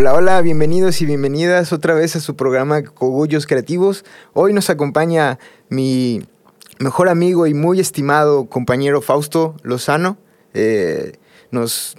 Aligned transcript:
Hola, 0.00 0.14
hola, 0.14 0.40
bienvenidos 0.42 1.02
y 1.02 1.06
bienvenidas 1.06 1.72
otra 1.72 1.92
vez 1.92 2.14
a 2.14 2.20
su 2.20 2.36
programa 2.36 2.84
Cogullos 2.84 3.48
Creativos. 3.48 4.04
Hoy 4.32 4.52
nos 4.52 4.70
acompaña 4.70 5.40
mi 5.70 6.22
mejor 6.78 7.08
amigo 7.08 7.48
y 7.48 7.54
muy 7.54 7.80
estimado 7.80 8.46
compañero 8.48 9.02
Fausto 9.02 9.56
Lozano. 9.64 10.16
Eh, 10.54 11.18
nos, 11.50 11.96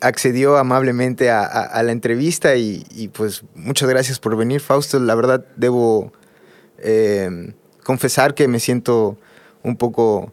accedió 0.00 0.56
amablemente 0.56 1.30
a, 1.30 1.80
la 1.84 1.92
entrevista 1.92 2.56
y, 2.56 3.08
pues 3.14 3.44
muchas 3.54 3.88
gracias 3.88 4.18
por 4.18 4.36
venir, 4.36 4.60
Fausto. 4.60 4.98
La 4.98 5.14
verdad 5.14 5.46
debo 5.54 6.12
eh, 6.78 7.54
confesar 7.84 8.34
que 8.34 8.48
me 8.48 8.58
siento 8.58 9.16
un 9.62 9.76
poco 9.76 10.32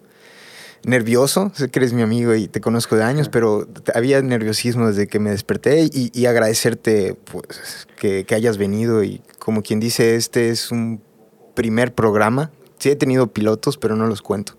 nervioso. 0.83 1.51
Sé 1.55 1.69
que 1.69 1.79
eres 1.79 1.93
mi 1.93 2.01
amigo 2.01 2.33
y 2.35 2.47
te 2.47 2.61
conozco 2.61 2.95
de 2.95 3.03
años, 3.03 3.29
pero 3.29 3.67
había 3.93 4.21
nerviosismo 4.21 4.87
desde 4.87 5.07
que 5.07 5.19
me 5.19 5.31
desperté 5.31 5.89
y, 5.91 6.25
agradecerte 6.25 7.15
pues, 7.15 7.87
que, 7.97 8.25
que, 8.25 8.35
hayas 8.35 8.57
venido. 8.57 9.03
Y 9.03 9.21
como 9.39 9.61
quien 9.61 9.79
dice, 9.79 10.15
este 10.15 10.49
es 10.49 10.71
un 10.71 11.01
primer 11.53 11.93
programa. 11.93 12.51
Sí 12.79 12.89
he 12.89 12.95
tenido 12.95 13.27
pilotos, 13.27 13.77
pero 13.77 13.95
no 13.95 14.07
los 14.07 14.21
cuento. 14.21 14.55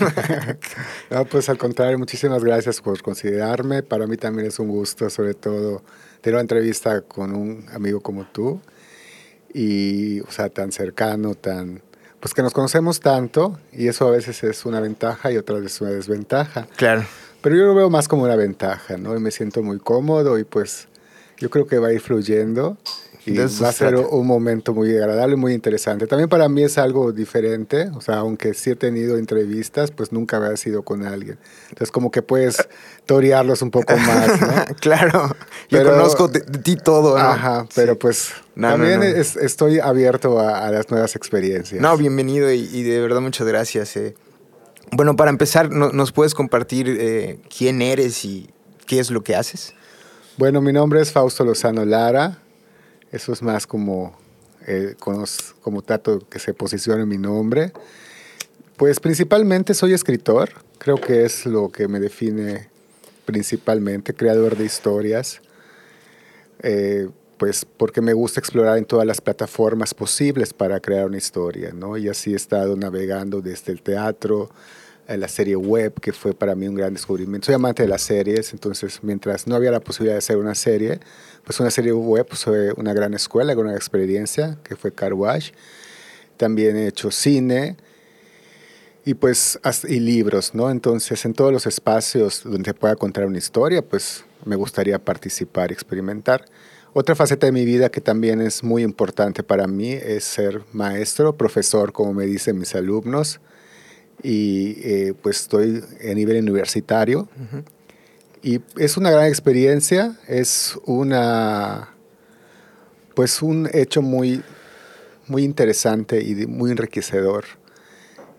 no, 1.10 1.24
pues 1.24 1.48
al 1.48 1.58
contrario, 1.58 1.98
muchísimas 1.98 2.44
gracias 2.44 2.80
por 2.80 3.00
considerarme. 3.02 3.82
Para 3.82 4.06
mí 4.06 4.16
también 4.16 4.48
es 4.48 4.58
un 4.58 4.68
gusto, 4.68 5.08
sobre 5.10 5.34
todo, 5.34 5.82
tener 6.20 6.34
una 6.34 6.42
entrevista 6.42 7.00
con 7.02 7.34
un 7.34 7.66
amigo 7.72 8.00
como 8.00 8.26
tú. 8.26 8.60
Y, 9.54 10.20
o 10.20 10.30
sea, 10.30 10.48
tan 10.48 10.72
cercano, 10.72 11.34
tan, 11.34 11.82
pues 12.22 12.34
que 12.34 12.42
nos 12.42 12.52
conocemos 12.52 13.00
tanto 13.00 13.58
y 13.72 13.88
eso 13.88 14.06
a 14.06 14.12
veces 14.12 14.44
es 14.44 14.64
una 14.64 14.78
ventaja 14.78 15.32
y 15.32 15.36
otras 15.36 15.60
veces 15.60 15.80
una 15.80 15.90
desventaja. 15.90 16.68
Claro. 16.76 17.04
Pero 17.40 17.56
yo 17.56 17.64
lo 17.64 17.74
veo 17.74 17.90
más 17.90 18.06
como 18.06 18.22
una 18.22 18.36
ventaja, 18.36 18.96
¿no? 18.96 19.16
Y 19.16 19.18
me 19.18 19.32
siento 19.32 19.60
muy 19.64 19.80
cómodo 19.80 20.38
y 20.38 20.44
pues 20.44 20.86
yo 21.38 21.50
creo 21.50 21.66
que 21.66 21.80
va 21.80 21.88
a 21.88 21.92
ir 21.92 22.00
fluyendo 22.00 22.76
y 23.24 23.36
va 23.36 23.68
a 23.68 23.72
ser 23.72 23.94
un 23.94 24.26
momento 24.26 24.74
muy 24.74 24.96
agradable, 24.96 25.36
muy 25.36 25.52
interesante. 25.52 26.06
También 26.06 26.28
para 26.28 26.48
mí 26.48 26.64
es 26.64 26.76
algo 26.76 27.12
diferente, 27.12 27.88
o 27.94 28.00
sea, 28.00 28.16
aunque 28.16 28.52
sí 28.52 28.70
he 28.70 28.76
tenido 28.76 29.16
entrevistas, 29.16 29.92
pues 29.92 30.10
nunca 30.10 30.38
había 30.38 30.56
sido 30.56 30.82
con 30.82 31.06
alguien. 31.06 31.38
Entonces 31.68 31.92
como 31.92 32.10
que 32.10 32.22
puedes 32.22 32.68
torearlos 33.06 33.62
un 33.62 33.70
poco 33.70 33.96
más, 33.96 34.40
¿no? 34.40 34.74
claro, 34.80 35.36
yo 35.70 35.84
conozco 35.84 36.28
de, 36.28 36.40
ti 36.40 36.76
todo, 36.76 37.16
¿no? 37.16 37.24
Ajá, 37.24 37.66
pero 37.74 37.96
pues 37.96 38.32
también 38.60 39.02
estoy 39.02 39.78
abierto 39.78 40.40
a, 40.40 40.70
las 40.70 40.90
nuevas 40.90 41.14
experiencias. 41.14 41.80
No, 41.80 41.96
bienvenido 41.96 42.50
y, 42.52 42.82
de 42.82 43.00
verdad 43.00 43.20
muchas 43.20 43.46
gracias. 43.46 43.96
Eh. 43.96 44.14
Bueno, 44.90 45.14
para 45.16 45.30
empezar, 45.30 45.70
¿nos 45.70 46.12
puedes 46.12 46.34
compartir 46.34 46.86
eh, 46.88 47.38
quién 47.56 47.82
eres 47.82 48.24
y 48.24 48.50
qué 48.86 48.98
es 48.98 49.10
lo 49.10 49.22
que 49.22 49.36
haces? 49.36 49.74
Bueno, 50.36 50.60
mi 50.60 50.72
nombre 50.72 51.00
es 51.00 51.12
Fausto 51.12 51.44
Lozano 51.44 51.84
Lara. 51.84 52.41
Eso 53.12 53.34
es 53.34 53.42
más 53.42 53.66
como, 53.66 54.16
eh, 54.66 54.96
como, 54.98 55.82
trato 55.82 56.26
que 56.30 56.38
se 56.38 56.54
posicione 56.54 57.04
mi 57.04 57.18
nombre. 57.18 57.72
Pues 58.78 58.98
principalmente 59.00 59.74
soy 59.74 59.92
escritor, 59.92 60.50
creo 60.78 60.96
que 60.96 61.26
es 61.26 61.44
lo 61.44 61.68
que 61.70 61.88
me 61.88 62.00
define 62.00 62.70
principalmente, 63.26 64.14
creador 64.14 64.56
de 64.56 64.64
historias, 64.64 65.42
eh, 66.62 67.08
pues 67.36 67.66
porque 67.76 68.00
me 68.00 68.14
gusta 68.14 68.40
explorar 68.40 68.78
en 68.78 68.86
todas 68.86 69.06
las 69.06 69.20
plataformas 69.20 69.92
posibles 69.92 70.54
para 70.54 70.80
crear 70.80 71.06
una 71.06 71.18
historia, 71.18 71.72
¿no? 71.72 71.98
Y 71.98 72.08
así 72.08 72.32
he 72.32 72.36
estado 72.36 72.76
navegando 72.76 73.42
desde 73.42 73.72
el 73.72 73.82
teatro, 73.82 74.50
la 75.08 75.28
serie 75.28 75.56
web, 75.56 75.94
que 76.00 76.12
fue 76.12 76.32
para 76.32 76.54
mí 76.54 76.68
un 76.68 76.74
gran 76.74 76.94
descubrimiento. 76.94 77.46
Soy 77.46 77.54
amante 77.54 77.82
de 77.82 77.88
las 77.88 78.02
series, 78.02 78.52
entonces 78.52 79.00
mientras 79.02 79.46
no 79.46 79.56
había 79.56 79.70
la 79.70 79.80
posibilidad 79.80 80.14
de 80.14 80.18
hacer 80.18 80.36
una 80.36 80.54
serie, 80.54 81.00
pues 81.44 81.58
una 81.60 81.70
serie 81.70 81.92
web 81.92 82.26
fue 82.30 82.72
una 82.76 82.92
gran 82.94 83.14
escuela, 83.14 83.52
una 83.52 83.62
gran 83.62 83.76
experiencia, 83.76 84.58
que 84.62 84.76
fue 84.76 84.92
Car 84.92 85.14
Wash. 85.14 85.50
También 86.36 86.76
he 86.76 86.86
hecho 86.86 87.10
cine 87.10 87.76
y 89.04 89.14
pues 89.14 89.58
y 89.88 90.00
libros, 90.00 90.54
¿no? 90.54 90.70
Entonces 90.70 91.24
en 91.24 91.34
todos 91.34 91.52
los 91.52 91.66
espacios 91.66 92.42
donde 92.44 92.70
se 92.70 92.74
pueda 92.74 92.96
contar 92.96 93.26
una 93.26 93.38
historia, 93.38 93.82
pues 93.82 94.24
me 94.44 94.56
gustaría 94.56 94.98
participar 94.98 95.70
y 95.70 95.74
experimentar. 95.74 96.44
Otra 96.94 97.14
faceta 97.14 97.46
de 97.46 97.52
mi 97.52 97.64
vida 97.64 97.90
que 97.90 98.00
también 98.00 98.40
es 98.40 98.62
muy 98.62 98.82
importante 98.82 99.42
para 99.42 99.66
mí 99.66 99.92
es 99.92 100.24
ser 100.24 100.62
maestro, 100.72 101.36
profesor, 101.36 101.92
como 101.92 102.12
me 102.12 102.26
dicen 102.26 102.58
mis 102.58 102.74
alumnos 102.74 103.40
y 104.22 104.76
eh, 104.82 105.14
pues 105.20 105.40
estoy 105.40 105.82
a 106.10 106.14
nivel 106.14 106.38
universitario. 106.42 107.28
Y 108.42 108.60
es 108.76 108.96
una 108.96 109.10
gran 109.10 109.26
experiencia, 109.26 110.16
es 110.26 110.78
una, 110.84 111.94
pues 113.14 113.42
un 113.42 113.68
hecho 113.72 114.02
muy, 114.02 114.42
muy 115.28 115.44
interesante 115.44 116.22
y 116.22 116.46
muy 116.46 116.72
enriquecedor 116.72 117.44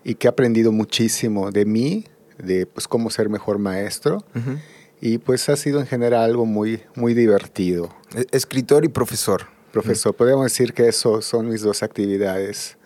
y 0.04 0.14
que 0.14 0.28
he 0.28 0.30
aprendido 0.30 0.72
muchísimo 0.72 1.50
de 1.50 1.64
mí, 1.64 2.04
de 2.38 2.66
pues 2.66 2.86
cómo 2.86 3.08
ser 3.10 3.30
mejor 3.30 3.58
maestro. 3.58 4.24
Y 5.00 5.18
pues 5.18 5.48
ha 5.48 5.56
sido 5.56 5.80
en 5.80 5.86
general 5.86 6.22
algo 6.22 6.46
muy, 6.46 6.82
muy 6.94 7.14
divertido. 7.14 7.94
E, 8.14 8.26
escritor 8.30 8.84
y 8.84 8.88
profesor. 8.88 9.46
Profesor, 9.72 10.14
podemos 10.14 10.44
decir 10.44 10.72
que 10.72 10.88
eso 10.88 11.20
son 11.20 11.48
mis 11.48 11.62
dos 11.62 11.82
actividades 11.82 12.76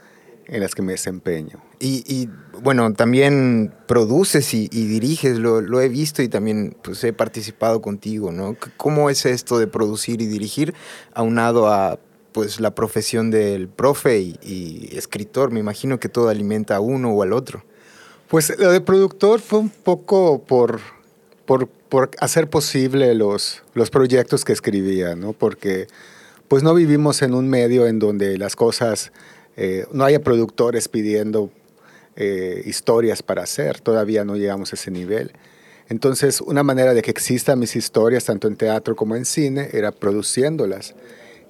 en 0.49 0.61
las 0.61 0.75
que 0.75 0.83
me 0.83 0.93
desempeño. 0.93 1.63
Y, 1.79 2.29
bueno, 2.61 2.93
también 2.95 3.73
produces 3.87 4.55
y, 4.55 4.69
diriges, 4.69 5.39
lo, 5.39 5.81
he 5.81 5.89
visto 5.89 6.23
y 6.23 6.29
también 6.29 6.77
pues, 6.83 7.05
he 7.05 7.13
participado 7.13 7.81
contigo, 7.81 8.33
¿no? 8.33 8.57
¿Cómo 8.77 9.11
es 9.11 9.27
esto 9.27 9.59
de 9.59 9.67
producir 9.67 10.21
y 10.23 10.27
dirigir 10.27 10.75
aunado 11.15 11.69
a 11.69 11.99
pues, 12.33 12.61
la 12.61 12.75
profesión 12.75 13.31
del 13.31 13.69
profe 13.69 14.19
y, 14.21 14.91
escritor? 14.93 15.53
Me 15.53 15.61
imagino 15.61 16.01
que 16.01 16.09
todo 16.09 16.31
alimenta 16.31 16.77
a 16.77 16.81
uno 16.81 17.13
o 17.13 17.23
al 17.23 17.33
otro. 17.33 17.63
Pues 18.29 18.59
lo 18.59 18.73
de 18.73 18.81
productor 18.81 19.41
fue 19.41 19.59
un 19.59 19.71
poco 19.71 20.43
por, 20.45 20.81
por, 21.47 21.69
por 21.69 22.11
hacer 22.21 22.51
posible 22.51 23.15
los, 23.15 23.63
los 23.75 23.91
proyectos 23.91 24.45
que 24.45 24.53
escribía, 24.53 25.15
¿no? 25.15 25.33
Porque 25.33 25.87
pues 26.49 26.63
no 26.63 26.75
vivimos 26.75 27.21
en 27.23 27.35
un 27.35 27.49
medio 27.49 27.87
en 27.87 27.99
donde 27.99 28.39
las 28.39 28.57
cosas 28.57 29.13
eh, 29.61 29.87
no 29.91 30.05
haya 30.05 30.21
productores 30.21 30.87
pidiendo 30.87 31.51
eh, 32.15 32.63
historias 32.65 33.25
para 33.25 33.43
hacer, 33.43 33.81
todavía 33.81 34.25
no 34.25 34.37
llegamos 34.37 34.73
a 34.73 34.77
ese 34.77 34.93
nivel. 34.93 35.33
Entonces, 35.89 36.41
una 36.41 36.63
manera 36.63 36.95
de 36.95 37.03
que 37.03 37.11
existan 37.11 37.59
mis 37.59 37.75
historias, 37.75 38.25
tanto 38.25 38.47
en 38.47 38.55
teatro 38.55 38.95
como 38.95 39.17
en 39.17 39.25
cine, 39.25 39.71
era 39.73 39.91
produciéndolas. 39.91 40.95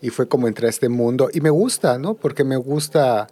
Y 0.01 0.09
fue 0.09 0.27
como 0.27 0.49
entré 0.49 0.69
a 0.69 0.71
este 0.71 0.89
mundo. 0.89 1.29
Y 1.35 1.43
me 1.43 1.51
gusta, 1.51 1.99
¿no? 1.99 2.15
Porque 2.15 2.45
me 2.45 2.57
gusta 2.57 3.27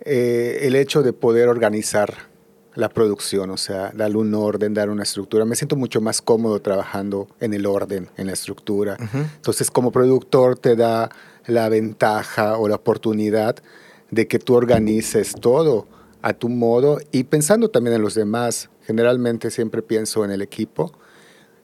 eh, 0.00 0.58
el 0.62 0.74
hecho 0.74 1.02
de 1.04 1.12
poder 1.12 1.46
organizar 1.46 2.30
la 2.74 2.88
producción, 2.88 3.50
o 3.50 3.56
sea, 3.56 3.92
darle 3.94 4.16
un 4.16 4.34
orden, 4.34 4.74
dar 4.74 4.90
una 4.90 5.04
estructura. 5.04 5.44
Me 5.44 5.54
siento 5.54 5.76
mucho 5.76 6.00
más 6.00 6.20
cómodo 6.20 6.60
trabajando 6.60 7.28
en 7.38 7.54
el 7.54 7.64
orden, 7.64 8.08
en 8.16 8.26
la 8.26 8.32
estructura. 8.32 8.96
Entonces, 9.36 9.70
como 9.70 9.92
productor 9.92 10.58
te 10.58 10.74
da 10.74 11.10
la 11.46 11.68
ventaja 11.68 12.58
o 12.58 12.66
la 12.66 12.74
oportunidad 12.74 13.62
de 14.10 14.26
que 14.26 14.38
tú 14.38 14.54
organices 14.54 15.34
todo 15.40 15.86
a 16.22 16.32
tu 16.32 16.48
modo 16.48 16.98
y 17.12 17.24
pensando 17.24 17.70
también 17.70 17.96
en 17.96 18.02
los 18.02 18.14
demás. 18.14 18.70
Generalmente 18.86 19.50
siempre 19.50 19.82
pienso 19.82 20.24
en 20.24 20.30
el 20.30 20.42
equipo 20.42 20.92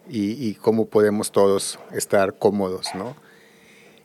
y, 0.09 0.55
cómo 0.55 0.87
podemos 0.87 1.33
todos 1.33 1.79
estar 1.93 2.39
cómodos, 2.39 2.89
¿no? 2.95 3.17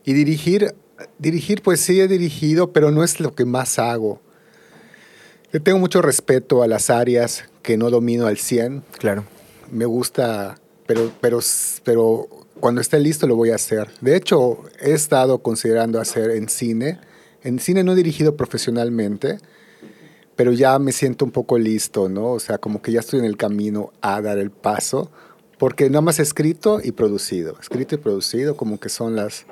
Y 0.04 0.14
dirigir, 0.14 0.74
dirigir, 1.20 1.62
pues 1.62 1.80
sí 1.80 2.02
he 2.02 2.08
dirigido, 2.08 2.72
pero 2.74 2.90
no 2.90 3.04
es 3.04 3.20
lo 3.20 3.36
que 3.36 3.46
más 3.46 3.78
hago. 3.78 4.20
Yo 5.54 5.62
tengo 5.62 5.78
mucho 5.78 6.02
respeto 6.02 6.64
a 6.64 6.68
las 6.68 6.90
áreas 6.90 7.46
que 7.62 7.78
no 7.78 7.92
domino 7.92 8.26
al 8.26 8.38
100. 8.38 8.84
Claro. 8.98 9.26
Me 9.70 9.86
gusta, 9.86 10.58
pero, 10.88 11.12
pero, 11.22 11.40
pero 11.84 12.28
cuando 12.60 12.82
esté 12.82 13.00
listo 13.00 13.28
lo 13.28 13.36
voy 13.36 13.52
a 13.52 13.56
hacer. 13.56 13.90
De 14.02 14.16
hecho, 14.16 14.64
he 14.80 14.94
estado 14.94 15.40
considerando 15.44 16.00
hacer 16.00 16.32
en 16.32 16.50
cine 16.50 17.00
en 17.44 17.60
cine 17.60 17.84
no 17.84 17.94
he 17.94 17.96
dirigido 17.96 18.36
profesionalmente, 18.36 19.38
pero 20.36 20.54
ya 20.54 20.80
me 20.80 20.92
siento 20.92 21.26
un 21.26 21.32
poco 21.32 21.58
listo, 21.58 22.10
¿no? 22.10 22.32
O 22.32 22.40
sea, 22.40 22.58
como 22.58 22.82
que 22.82 22.92
ya 22.92 23.00
estoy 23.00 23.20
en 23.20 23.26
el 23.26 23.38
camino 23.38 23.92
a 24.02 24.22
dar 24.22 24.38
el 24.38 24.52
paso, 24.52 25.12
porque 25.58 25.90
nada 25.90 26.02
más 26.02 26.20
escrito 26.20 26.80
y 26.84 26.92
producido, 26.92 27.58
escrito 27.60 27.96
y 27.96 27.98
producido 28.00 28.56
como 28.56 28.80
que 28.80 28.90
son 28.90 29.16
las, 29.16 29.46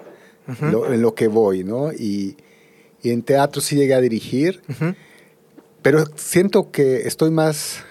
en 0.61 1.01
lo 1.01 1.13
que 1.13 1.27
voy, 1.27 1.63
¿no? 1.63 1.91
Y, 1.91 2.37
y, 3.03 3.11
en 3.11 3.21
teatro 3.21 3.61
sí 3.61 3.75
llegué 3.75 3.93
a 3.93 4.01
dirigir, 4.01 4.61
pero 5.81 6.05
siento 6.15 6.71
que 6.71 7.07
estoy 7.07 7.29
más, 7.29 7.83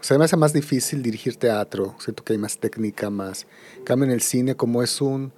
o 0.00 0.02
sea, 0.02 0.16
me 0.16 0.24
hace 0.24 0.36
más 0.36 0.52
difícil 0.52 1.02
dirigir 1.02 1.36
teatro, 1.36 1.94
siento 1.98 2.24
que 2.24 2.32
hay 2.32 2.38
más 2.38 2.58
técnica, 2.58 3.10
más. 3.10 3.46
cambio 3.84 4.06
en 4.06 4.12
el 4.12 4.22
cine 4.22 4.54
como 4.54 4.82
es 4.82 5.00
un 5.00 5.32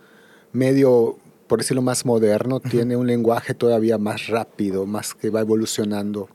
medio 0.53 1.19
por 1.51 1.59
decirlo 1.59 1.83
más 1.83 2.07
moderno, 2.07 2.61
tiene 2.61 2.95
un 2.95 3.09
lenguaje 3.09 3.55
todavía 3.55 3.99
más 3.99 4.29
rápido, 4.29 4.87
más 4.87 5.15
que 5.15 5.31
va 5.31 5.41
evolucionando 5.41 6.29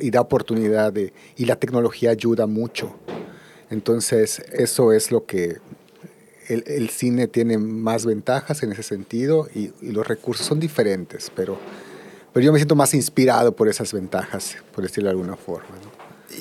y 0.00 0.10
da 0.10 0.20
oportunidad 0.20 0.92
de, 0.92 1.12
y 1.36 1.44
la 1.44 1.54
tecnología 1.54 2.10
ayuda 2.10 2.48
mucho. 2.48 2.98
Entonces, 3.70 4.42
eso 4.52 4.92
es 4.92 5.12
lo 5.12 5.26
que 5.26 5.58
el, 6.48 6.64
el, 6.66 6.88
cine 6.88 7.28
tiene 7.28 7.56
más 7.56 8.04
ventajas 8.04 8.64
en 8.64 8.72
ese 8.72 8.82
sentido 8.82 9.46
y, 9.54 9.70
y, 9.80 9.92
los 9.92 10.08
recursos 10.08 10.44
son 10.44 10.58
diferentes, 10.58 11.30
pero, 11.36 11.56
pero 12.32 12.44
yo 12.44 12.52
me 12.52 12.58
siento 12.58 12.74
más 12.74 12.94
inspirado 12.94 13.54
por 13.54 13.68
esas 13.68 13.92
ventajas, 13.92 14.56
por 14.74 14.82
decirlo 14.82 15.06
de 15.08 15.12
alguna 15.12 15.36
forma. 15.36 15.68
¿no? 15.68 15.92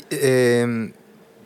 Eh, 0.09 0.91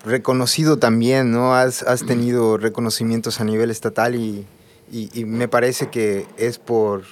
reconocido 0.06 0.78
también, 0.78 1.34
¿no? 1.34 1.54
Has, 1.54 1.84
has, 1.84 2.06
tenido 2.06 2.56
reconocimientos 2.56 3.42
a 3.42 3.44
nivel 3.44 3.72
estatal 3.72 4.16
y, 4.16 4.46
y, 4.92 5.10
y, 5.14 5.26
me 5.26 5.48
parece 5.48 5.90
que 5.90 6.26
es 6.38 6.60
por 6.60 7.04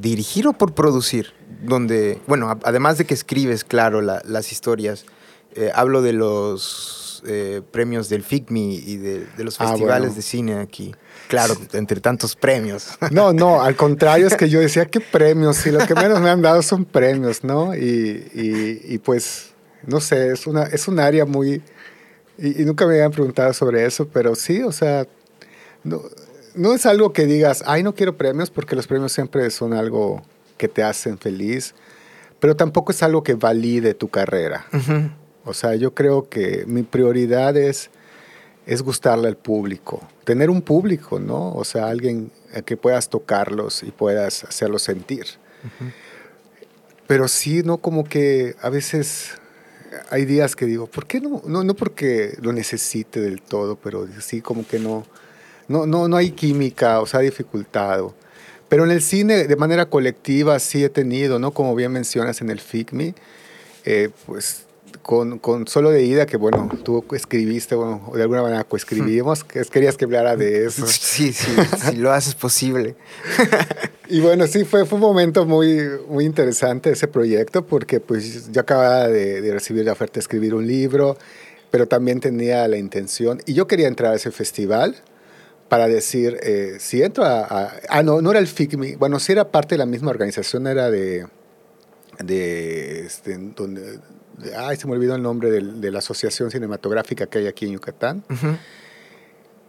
dirigir 0.00 0.46
o 0.48 0.52
por 0.52 0.74
producir, 0.74 1.32
donde, 1.62 2.18
bueno, 2.26 2.58
además 2.64 2.98
de 2.98 3.04
que 3.04 3.14
escribes, 3.14 3.64
claro, 3.64 4.00
la, 4.00 4.22
las 4.24 4.52
historias, 4.52 5.04
eh, 5.54 5.70
hablo 5.74 6.02
de 6.02 6.12
los 6.12 7.22
eh, 7.26 7.62
premios 7.70 8.08
del 8.08 8.22
FICMI 8.22 8.74
y 8.76 8.96
de, 8.98 9.26
de 9.36 9.44
los 9.44 9.56
festivales 9.56 9.90
ah, 9.90 9.98
bueno. 9.98 10.14
de 10.14 10.22
cine 10.22 10.58
aquí. 10.60 10.94
Claro, 11.28 11.54
entre 11.72 12.00
tantos 12.00 12.36
premios. 12.36 12.98
No, 13.10 13.32
no, 13.32 13.62
al 13.62 13.76
contrario, 13.76 14.26
es 14.26 14.36
que 14.36 14.48
yo 14.48 14.60
decía, 14.60 14.86
¿qué 14.86 15.00
premios? 15.00 15.56
Si 15.56 15.70
lo 15.70 15.78
que 15.86 15.94
menos 15.94 16.20
me 16.20 16.30
han 16.30 16.42
dado 16.42 16.62
son 16.62 16.84
premios, 16.84 17.42
¿no? 17.42 17.74
Y, 17.74 18.30
y, 18.34 18.80
y 18.94 18.98
pues, 18.98 19.54
no 19.86 20.00
sé, 20.00 20.32
es, 20.32 20.46
una, 20.46 20.64
es 20.64 20.88
un 20.88 21.00
área 21.00 21.24
muy... 21.24 21.62
Y, 22.38 22.62
y, 22.62 22.64
nunca 22.66 22.86
me 22.86 22.94
habían 22.94 23.12
preguntado 23.12 23.52
sobre 23.54 23.86
eso, 23.86 24.08
pero 24.08 24.34
sí, 24.34 24.62
o 24.62 24.70
sea, 24.70 25.06
no, 25.84 26.02
no 26.56 26.74
es 26.74 26.86
algo 26.86 27.12
que 27.12 27.26
digas, 27.26 27.62
ay, 27.66 27.82
no 27.82 27.94
quiero 27.94 28.16
premios, 28.16 28.50
porque 28.50 28.74
los 28.74 28.86
premios 28.86 29.12
siempre 29.12 29.48
son 29.50 29.74
algo 29.74 30.22
que 30.56 30.68
te 30.68 30.82
hacen 30.82 31.18
feliz, 31.18 31.74
pero 32.40 32.56
tampoco 32.56 32.92
es 32.92 33.02
algo 33.02 33.22
que 33.22 33.34
valide 33.34 33.94
tu 33.94 34.08
carrera. 34.08 34.66
Uh 34.72 34.76
-huh. 34.76 35.10
O 35.44 35.54
sea, 35.54 35.74
yo 35.76 35.94
creo 35.94 36.28
que 36.28 36.64
mi 36.66 36.82
prioridad 36.82 37.56
es, 37.56 37.90
es 38.66 38.82
gustarle 38.82 39.28
al 39.28 39.36
público, 39.36 40.02
tener 40.24 40.50
un 40.50 40.62
público, 40.62 41.20
¿no? 41.20 41.52
O 41.54 41.64
sea, 41.64 41.88
alguien 41.88 42.32
que 42.64 42.76
puedas 42.76 43.08
tocarlos 43.08 43.82
y 43.82 43.90
puedas 43.90 44.44
hacerlos 44.44 44.82
sentir. 44.82 45.26
Uh 45.62 45.84
-huh. 45.84 45.92
Pero 47.06 47.28
sí, 47.28 47.62
¿no? 47.62 47.78
Como 47.78 48.04
que 48.04 48.56
a 48.60 48.68
veces 48.70 49.34
hay 50.10 50.24
días 50.24 50.56
que 50.56 50.66
digo, 50.66 50.86
¿por 50.86 51.06
qué 51.06 51.20
no? 51.20 51.42
No, 51.46 51.62
no 51.62 51.74
porque 51.74 52.36
lo 52.40 52.52
necesite 52.52 53.20
del 53.20 53.40
todo, 53.42 53.76
pero 53.76 54.08
sí 54.20 54.40
como 54.40 54.66
que 54.66 54.78
no, 54.78 55.06
no, 55.68 55.86
no, 55.86 56.08
no 56.08 56.16
hay 56.16 56.30
química, 56.30 57.00
o 57.00 57.06
sea, 57.06 57.20
dificultad. 57.20 58.02
Pero 58.68 58.84
en 58.84 58.90
el 58.90 59.02
cine, 59.02 59.44
de 59.44 59.56
manera 59.56 59.86
colectiva, 59.86 60.58
sí 60.58 60.84
he 60.84 60.88
tenido, 60.88 61.38
¿no? 61.38 61.52
Como 61.52 61.74
bien 61.74 61.92
mencionas 61.92 62.40
en 62.40 62.50
el 62.50 62.60
FICMI, 62.60 63.14
eh, 63.84 64.10
pues 64.26 64.66
con, 65.02 65.38
con, 65.38 65.68
solo 65.68 65.90
de 65.90 66.02
ida, 66.02 66.26
que 66.26 66.36
bueno, 66.36 66.68
tú 66.82 67.04
escribiste, 67.12 67.76
bueno, 67.76 68.10
de 68.12 68.22
alguna 68.22 68.42
manera 68.42 68.64
coescribimos, 68.64 69.44
que 69.44 69.62
querías 69.62 69.96
que 69.96 70.04
hablara 70.04 70.34
de 70.34 70.66
eso. 70.66 70.84
Sí, 70.86 71.32
sí, 71.32 71.52
si 71.88 71.96
lo 71.96 72.12
haces 72.12 72.34
posible. 72.34 72.96
y 74.08 74.20
bueno, 74.20 74.48
sí, 74.48 74.64
fue, 74.64 74.84
fue 74.84 74.96
un 74.96 75.02
momento 75.02 75.46
muy, 75.46 75.88
muy 76.08 76.24
interesante 76.24 76.90
ese 76.90 77.06
proyecto, 77.06 77.64
porque 77.64 78.00
pues 78.00 78.50
yo 78.50 78.60
acababa 78.60 79.06
de, 79.06 79.40
de 79.40 79.52
recibir 79.52 79.84
la 79.84 79.92
oferta 79.92 80.14
de 80.14 80.20
escribir 80.20 80.54
un 80.54 80.66
libro, 80.66 81.16
pero 81.70 81.86
también 81.86 82.18
tenía 82.18 82.66
la 82.66 82.76
intención, 82.76 83.40
y 83.46 83.54
yo 83.54 83.68
quería 83.68 83.86
entrar 83.86 84.12
a 84.12 84.16
ese 84.16 84.32
festival, 84.32 84.96
para 85.68 85.88
decir, 85.88 86.38
eh, 86.42 86.76
si 86.78 87.02
entro 87.02 87.24
a, 87.24 87.40
a, 87.40 87.72
Ah, 87.88 88.02
no, 88.02 88.20
no 88.22 88.30
era 88.30 88.38
el 88.40 88.46
FICMI. 88.46 88.96
Bueno, 88.96 89.18
sí 89.18 89.32
era 89.32 89.50
parte 89.50 89.74
de 89.74 89.78
la 89.78 89.86
misma 89.86 90.10
organización, 90.10 90.66
era 90.66 90.90
de... 90.90 91.26
de 92.22 93.00
este, 93.06 93.36
donde, 93.56 93.98
de, 94.38 94.56
ay, 94.56 94.76
se 94.76 94.86
me 94.86 94.92
olvidó 94.92 95.14
el 95.16 95.22
nombre 95.22 95.50
de, 95.50 95.60
de, 95.60 95.90
la 95.90 95.98
asociación 95.98 96.50
cinematográfica 96.50 97.26
que 97.26 97.38
hay 97.38 97.46
aquí 97.46 97.66
en 97.66 97.72
Yucatán. 97.72 98.24
Uh 98.30 98.34
-huh. 98.34 98.58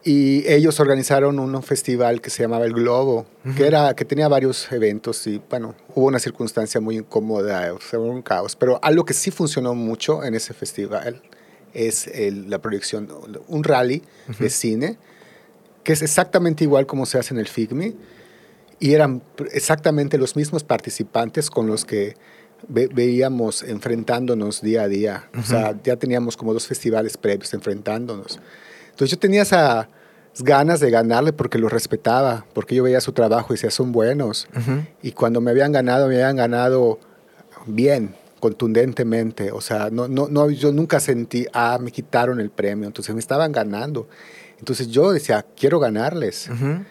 Y 0.03 0.47
ellos 0.47 0.79
organizaron 0.79 1.39
un 1.39 1.63
festival 1.63 2.21
que 2.21 2.29
se 2.29 2.43
llamaba 2.43 2.65
El 2.65 2.73
Globo, 2.73 3.25
uh 3.43 3.49
-huh. 3.49 3.55
que, 3.55 3.67
era, 3.67 3.93
que 3.95 4.05
tenía 4.05 4.27
varios 4.27 4.71
eventos 4.71 5.25
y, 5.27 5.41
bueno, 5.49 5.75
hubo 5.95 6.05
una 6.05 6.19
circunstancia 6.19 6.79
muy 6.79 6.97
incómoda, 6.97 7.73
o 7.73 7.81
sea, 7.81 7.99
un 7.99 8.21
caos. 8.21 8.55
Pero 8.55 8.79
algo 8.81 9.03
que 9.03 9.13
sí 9.13 9.31
funcionó 9.31 9.73
mucho 9.75 10.23
en 10.23 10.35
ese 10.35 10.53
festival 10.53 11.21
es 11.73 12.07
el, 12.07 12.49
la 12.49 12.59
proyección, 12.59 13.09
un 13.47 13.63
rally 13.63 14.01
uh 14.29 14.31
-huh. 14.31 14.37
de 14.37 14.49
cine 14.49 14.97
que 15.87 15.93
es 15.93 16.01
exactamente 16.01 16.65
igual 16.65 16.85
como 16.85 17.05
se 17.05 17.17
hace 17.17 17.33
en 17.33 17.39
el 17.39 17.47
FIGMI, 17.47 17.95
y 18.77 18.93
eran 18.93 19.23
exactamente 19.53 20.17
los 20.17 20.35
mismos 20.35 20.65
participantes 20.65 21.49
con 21.49 21.65
los 21.65 21.85
que 21.85 22.17
ve 22.67 22.89
veíamos 22.93 23.63
enfrentándonos 23.63 24.61
día 24.61 24.81
a 24.81 24.89
día. 24.89 25.29
Uh 25.31 25.37
-huh. 25.37 25.39
O 25.39 25.43
sea, 25.45 25.79
ya 25.81 25.95
teníamos 25.95 26.35
como 26.35 26.51
dos 26.51 26.67
festivales 26.67 27.15
previos 27.15 27.53
enfrentándonos. 27.53 28.37
Entonces 28.89 29.11
yo 29.11 29.17
tenía 29.17 29.43
esas 29.43 29.87
ganas 30.39 30.81
de 30.81 30.91
ganarle 30.91 31.31
porque 31.31 31.57
los 31.57 31.71
respetaba, 31.71 32.45
porque 32.53 32.75
yo 32.75 32.83
veía 32.83 32.99
su 32.99 33.13
trabajo 33.13 33.53
y 33.53 33.55
decía, 33.55 33.71
son 33.71 33.93
buenos. 33.93 34.49
Uh 34.53 34.59
-huh. 34.59 34.87
Y 35.03 35.13
cuando 35.13 35.39
me 35.39 35.51
habían 35.51 35.71
ganado, 35.71 36.09
me 36.09 36.15
habían 36.15 36.35
ganado 36.35 36.99
bien, 37.65 38.13
contundentemente. 38.41 39.53
O 39.53 39.61
sea, 39.61 39.89
no, 39.89 40.09
no, 40.09 40.27
no, 40.27 40.49
yo 40.49 40.73
nunca 40.73 40.99
sentí, 40.99 41.45
ah, 41.53 41.79
me 41.81 41.93
quitaron 41.93 42.41
el 42.41 42.49
premio. 42.49 42.87
Entonces 42.87 43.15
me 43.15 43.21
estaban 43.21 43.53
ganando. 43.53 44.09
Entonces 44.59 44.87
yo 44.89 45.11
decía, 45.11 45.45
quiero 45.55 45.79
ganarles. 45.79 46.49
Uh 46.49 46.53
-huh. 46.53 46.85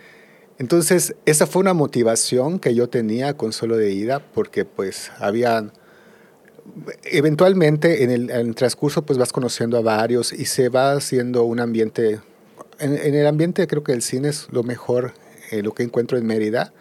Entonces 0.58 1.14
esa 1.26 1.46
fue 1.46 1.60
una 1.60 1.74
motivación 1.74 2.58
que 2.58 2.74
yo 2.74 2.88
tenía 2.88 3.36
con 3.36 3.52
solo 3.52 3.76
de 3.76 3.92
ida 3.92 4.20
porque 4.20 4.64
pues 4.64 5.10
había... 5.18 5.70
Eventualmente 7.04 8.02
en 8.02 8.10
el, 8.10 8.30
en 8.30 8.48
el 8.48 8.54
transcurso 8.54 9.02
pues 9.02 9.18
vas 9.18 9.32
conociendo 9.32 9.76
a 9.76 9.82
varios 9.82 10.32
y 10.32 10.46
se 10.46 10.68
va 10.68 10.92
haciendo 10.92 11.44
un 11.44 11.60
ambiente... 11.60 12.20
En, 12.78 12.96
en 12.96 13.14
el 13.14 13.26
ambiente 13.26 13.66
creo 13.66 13.82
que 13.82 13.92
el 13.92 14.02
cine 14.02 14.28
es 14.28 14.48
lo 14.50 14.62
mejor, 14.62 15.14
eh, 15.50 15.62
lo 15.62 15.72
que 15.72 15.82
encuentro 15.82 16.18
en 16.18 16.26
Mérida, 16.26 16.72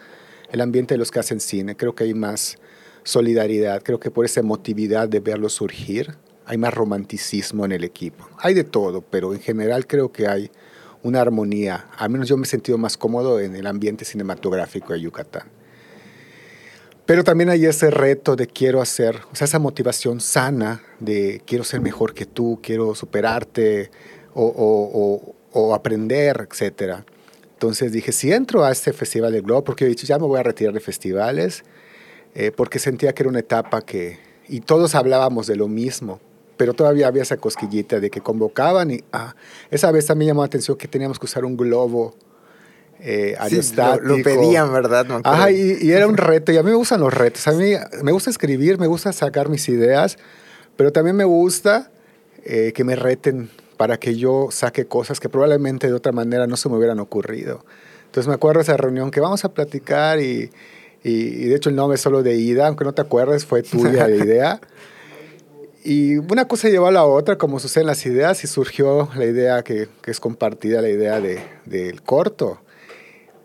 el 0.51 0.61
ambiente 0.61 0.93
de 0.93 0.97
los 0.97 1.11
que 1.11 1.19
hacen 1.19 1.39
cine. 1.39 1.75
Creo 1.75 1.95
que 1.95 2.05
hay 2.05 2.13
más 2.13 2.57
solidaridad, 3.03 3.83
creo 3.83 3.99
que 3.99 4.09
por 4.09 4.25
esa 4.25 4.39
emotividad 4.39 5.07
de 5.07 5.19
verlos 5.19 5.53
surgir, 5.53 6.15
hay 6.45 6.57
más 6.57 6.73
romanticismo 6.73 7.65
en 7.65 7.71
el 7.71 7.83
equipo. 7.83 8.27
Hay 8.39 8.53
de 8.53 8.63
todo, 8.63 9.01
pero 9.01 9.33
en 9.33 9.39
general 9.41 9.85
creo 9.85 10.11
que 10.11 10.27
hay 10.27 10.51
una 11.05 11.21
armonía. 11.21 11.85
Al 11.99 12.09
menos 12.09 12.27
yo 12.27 12.35
me 12.35 12.45
he 12.45 12.49
sentido 12.49 12.79
más 12.79 12.97
cómodo 12.97 13.39
en 13.39 13.55
el 13.55 13.67
ambiente 13.67 14.05
cinematográfico 14.05 14.91
de 14.91 15.01
Yucatán. 15.01 15.43
Pero 17.05 17.23
también 17.23 17.51
hay 17.51 17.63
ese 17.67 17.91
reto 17.91 18.35
de 18.35 18.47
quiero 18.47 18.81
hacer, 18.81 19.21
o 19.31 19.35
sea, 19.35 19.45
esa 19.45 19.59
motivación 19.59 20.19
sana 20.19 20.81
de 20.99 21.43
quiero 21.45 21.63
ser 21.63 21.79
mejor 21.79 22.15
que 22.15 22.25
tú, 22.25 22.59
quiero 22.63 22.95
superarte 22.95 23.91
o, 24.33 24.45
o, 24.45 25.35
o, 25.53 25.67
o 25.67 25.75
aprender, 25.75 26.47
etc. 26.49 27.03
Entonces 27.53 27.91
dije, 27.91 28.11
si 28.11 28.33
entro 28.33 28.65
a 28.65 28.71
este 28.71 28.91
Festival 28.91 29.31
del 29.31 29.43
Globo, 29.43 29.63
porque 29.63 29.85
he 29.85 29.87
dicho, 29.87 30.07
ya 30.07 30.17
me 30.17 30.25
voy 30.25 30.39
a 30.39 30.43
retirar 30.43 30.73
de 30.73 30.79
festivales, 30.79 31.63
eh, 32.33 32.51
porque 32.51 32.79
sentía 32.79 33.13
que 33.13 33.21
era 33.21 33.29
una 33.29 33.39
etapa 33.41 33.83
que, 33.83 34.17
y 34.49 34.61
todos 34.61 34.95
hablábamos 34.95 35.45
de 35.45 35.55
lo 35.55 35.67
mismo, 35.67 36.19
pero 36.57 36.73
todavía 36.73 37.07
había 37.07 37.23
esa 37.23 37.37
cosquillita 37.37 37.99
de 37.99 38.09
que 38.09 38.21
convocaban 38.21 38.91
y 38.91 39.03
ah, 39.11 39.35
esa 39.71 39.91
vez 39.91 40.05
también 40.05 40.29
llamó 40.29 40.41
la 40.41 40.47
atención 40.47 40.77
que 40.77 40.87
teníamos 40.87 41.19
que 41.19 41.25
usar 41.25 41.45
un 41.45 41.57
globo 41.57 42.15
eh, 42.99 43.35
aerostático. 43.37 44.03
Sí, 44.03 44.07
lo, 44.07 44.17
lo, 44.17 44.23
pedían, 44.23 44.71
¿verdad? 44.73 45.05
No 45.05 45.21
Ajá, 45.23 45.51
y, 45.51 45.77
y, 45.81 45.91
era 45.91 46.07
un 46.07 46.17
reto, 46.17 46.51
y 46.51 46.57
a 46.57 46.63
mí 46.63 46.69
me 46.69 46.75
gustan 46.75 47.01
los 47.01 47.13
retos, 47.13 47.47
a 47.47 47.51
mí 47.51 47.73
me 48.03 48.11
gusta 48.11 48.29
escribir, 48.29 48.79
me 48.79 48.87
gusta 48.87 49.11
sacar 49.13 49.49
mis 49.49 49.67
ideas, 49.69 50.17
pero 50.75 50.91
también 50.91 51.15
me 51.15 51.25
gusta 51.25 51.91
eh, 52.43 52.71
que 52.73 52.83
me 52.83 52.95
reten 52.95 53.49
para 53.77 53.97
que 53.97 54.15
yo 54.15 54.47
saque 54.51 54.85
cosas 54.85 55.19
que 55.19 55.29
probablemente 55.29 55.87
de 55.87 55.93
otra 55.93 56.11
manera 56.11 56.47
no 56.47 56.57
se 56.57 56.69
me 56.69 56.77
hubieran 56.77 56.99
ocurrido. 56.99 57.65
Entonces 58.05 58.27
me 58.27 58.35
acuerdo 58.35 58.59
de 58.59 58.63
esa 58.63 58.77
reunión 58.77 59.11
que 59.11 59.19
vamos 59.19 59.43
a 59.43 59.49
platicar 59.53 60.21
y, 60.21 60.49
y, 61.03 61.11
y 61.11 61.45
de 61.45 61.55
hecho 61.55 61.69
el 61.69 61.75
nombre 61.75 61.95
es 61.95 62.01
solo 62.01 62.23
de 62.23 62.35
ida, 62.35 62.67
aunque 62.67 62.85
no 62.85 62.93
te 62.93 63.01
acuerdes, 63.01 63.45
fue 63.45 63.61
tuya 63.61 64.07
de 64.07 64.17
idea. 64.25 64.61
Y 65.87 66.17
una 66.17 66.47
cosa 66.47 66.67
llevó 66.67 66.87
a 66.87 66.91
la 66.91 67.05
otra, 67.05 67.37
como 67.37 67.59
suceden 67.59 67.85
las 67.85 68.07
ideas, 68.07 68.43
y 68.43 68.47
surgió 68.47 69.07
la 69.15 69.25
idea 69.25 69.61
que, 69.61 69.87
es 70.07 70.19
compartida, 70.19 70.81
la 70.81 70.89
idea 70.89 71.21
del 71.21 71.41
de, 71.65 71.99
corto. 72.03 72.59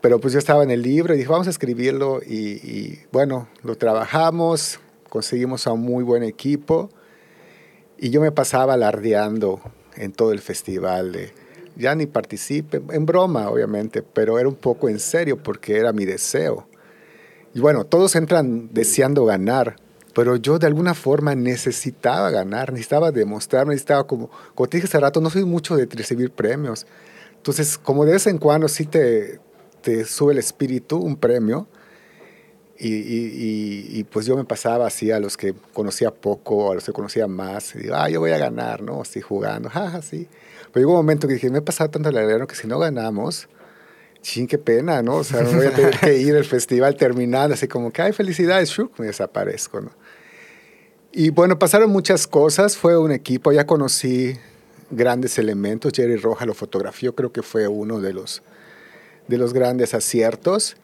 Pero 0.00 0.20
pues 0.20 0.32
yo 0.32 0.38
estaba 0.38 0.62
en 0.62 0.70
el 0.70 0.80
libro 0.80 1.12
y 1.12 1.18
dije, 1.18 1.28
vamos 1.28 1.48
a 1.48 1.50
escribirlo. 1.50 2.22
Y, 2.22 2.98
bueno, 3.12 3.46
lo 3.62 3.74
trabajamos, 3.76 4.80
conseguimos 5.10 5.66
a 5.66 5.72
un 5.72 5.82
muy 5.82 6.02
buen 6.02 6.22
equipo. 6.22 6.88
Y 7.98 8.08
yo 8.08 8.22
me 8.22 8.32
pasaba 8.32 8.72
alardeando 8.72 9.60
en 9.96 10.12
todo 10.12 10.32
el 10.32 10.38
festival. 10.38 11.12
De, 11.12 11.34
ya 11.76 11.94
ni 11.94 12.06
participé, 12.06 12.80
en 12.90 13.04
broma 13.04 13.50
obviamente, 13.50 14.02
pero 14.02 14.38
era 14.38 14.48
un 14.48 14.54
poco 14.54 14.88
en 14.88 14.98
serio 14.98 15.42
porque 15.42 15.76
era 15.76 15.92
mi 15.92 16.06
deseo. 16.06 16.66
Y 17.52 17.60
bueno, 17.60 17.84
todos 17.84 18.16
entran 18.16 18.72
deseando 18.72 19.26
ganar 19.26 19.76
pero 20.14 20.36
yo 20.36 20.58
de 20.58 20.66
alguna 20.66 20.94
forma 20.94 21.34
necesitaba 21.34 22.30
ganar, 22.30 22.72
necesitaba 22.72 23.10
demostrar, 23.12 23.66
necesitaba 23.66 24.06
como, 24.06 24.30
como 24.54 24.68
te 24.68 24.76
dije 24.78 24.86
hace 24.86 25.00
rato, 25.00 25.20
no 25.20 25.30
soy 25.30 25.44
mucho 25.44 25.76
de 25.76 25.86
recibir 25.86 26.30
premios. 26.30 26.86
Entonces, 27.36 27.78
como 27.78 28.04
de 28.04 28.12
vez 28.12 28.26
en 28.26 28.38
cuando 28.38 28.68
sí 28.68 28.86
te, 28.86 29.40
te 29.82 30.04
sube 30.04 30.32
el 30.32 30.38
espíritu, 30.38 30.98
un 30.98 31.16
premio, 31.16 31.66
y, 32.78 32.88
y, 32.88 32.94
y, 32.94 33.98
y, 33.98 34.04
pues 34.04 34.24
yo 34.24 34.36
me 34.36 34.44
pasaba 34.44 34.86
así 34.86 35.10
a 35.10 35.20
los 35.20 35.36
que 35.36 35.54
conocía 35.74 36.10
poco, 36.10 36.72
a 36.72 36.74
los 36.74 36.84
que 36.84 36.92
conocía 36.92 37.26
más, 37.26 37.74
y 37.74 37.80
digo, 37.80 37.94
ah, 37.94 38.08
yo 38.08 38.20
voy 38.20 38.30
a 38.30 38.38
ganar, 38.38 38.80
¿no? 38.80 39.02
Así 39.02 39.20
jugando, 39.20 39.68
jaja, 39.68 40.00
sí. 40.00 40.28
Pero 40.72 40.84
llegó 40.84 40.92
un 40.92 40.98
momento 40.98 41.28
que 41.28 41.34
dije, 41.34 41.50
me 41.50 41.58
he 41.58 41.62
pasado 41.62 41.90
tanto 41.90 42.08
el 42.08 42.16
alero 42.16 42.46
que 42.46 42.54
si 42.54 42.66
no 42.66 42.78
ganamos, 42.78 43.48
ching, 44.22 44.46
qué 44.46 44.56
pena, 44.56 45.02
¿no? 45.02 45.16
O 45.16 45.24
sea, 45.24 45.42
voy 45.42 45.66
a 45.66 45.74
tener 45.74 45.98
que 45.98 46.16
ir 46.16 46.34
al 46.34 46.44
festival 46.44 46.96
terminando, 46.96 47.52
así 47.52 47.68
como 47.68 47.92
que, 47.92 48.00
ay, 48.00 48.12
felicidades, 48.12 48.70
shuk, 48.70 48.98
me 48.98 49.06
desaparezco, 49.06 49.82
¿no? 49.82 49.90
Y 51.12 51.30
bueno, 51.30 51.58
pasaron 51.58 51.90
muchas 51.90 52.26
cosas, 52.28 52.76
fue 52.76 52.96
un 52.96 53.10
equipo, 53.10 53.50
ya 53.50 53.66
conocí 53.66 54.36
grandes 54.90 55.38
elementos, 55.38 55.92
Jerry 55.94 56.16
Roja 56.16 56.46
lo 56.46 56.54
fotografió, 56.54 57.16
creo 57.16 57.32
que 57.32 57.42
fue 57.42 57.66
uno 57.66 58.00
de 58.00 58.12
los, 58.12 58.42
de 59.26 59.36
los 59.36 59.52
grandes 59.52 59.92
aciertos, 59.94 60.76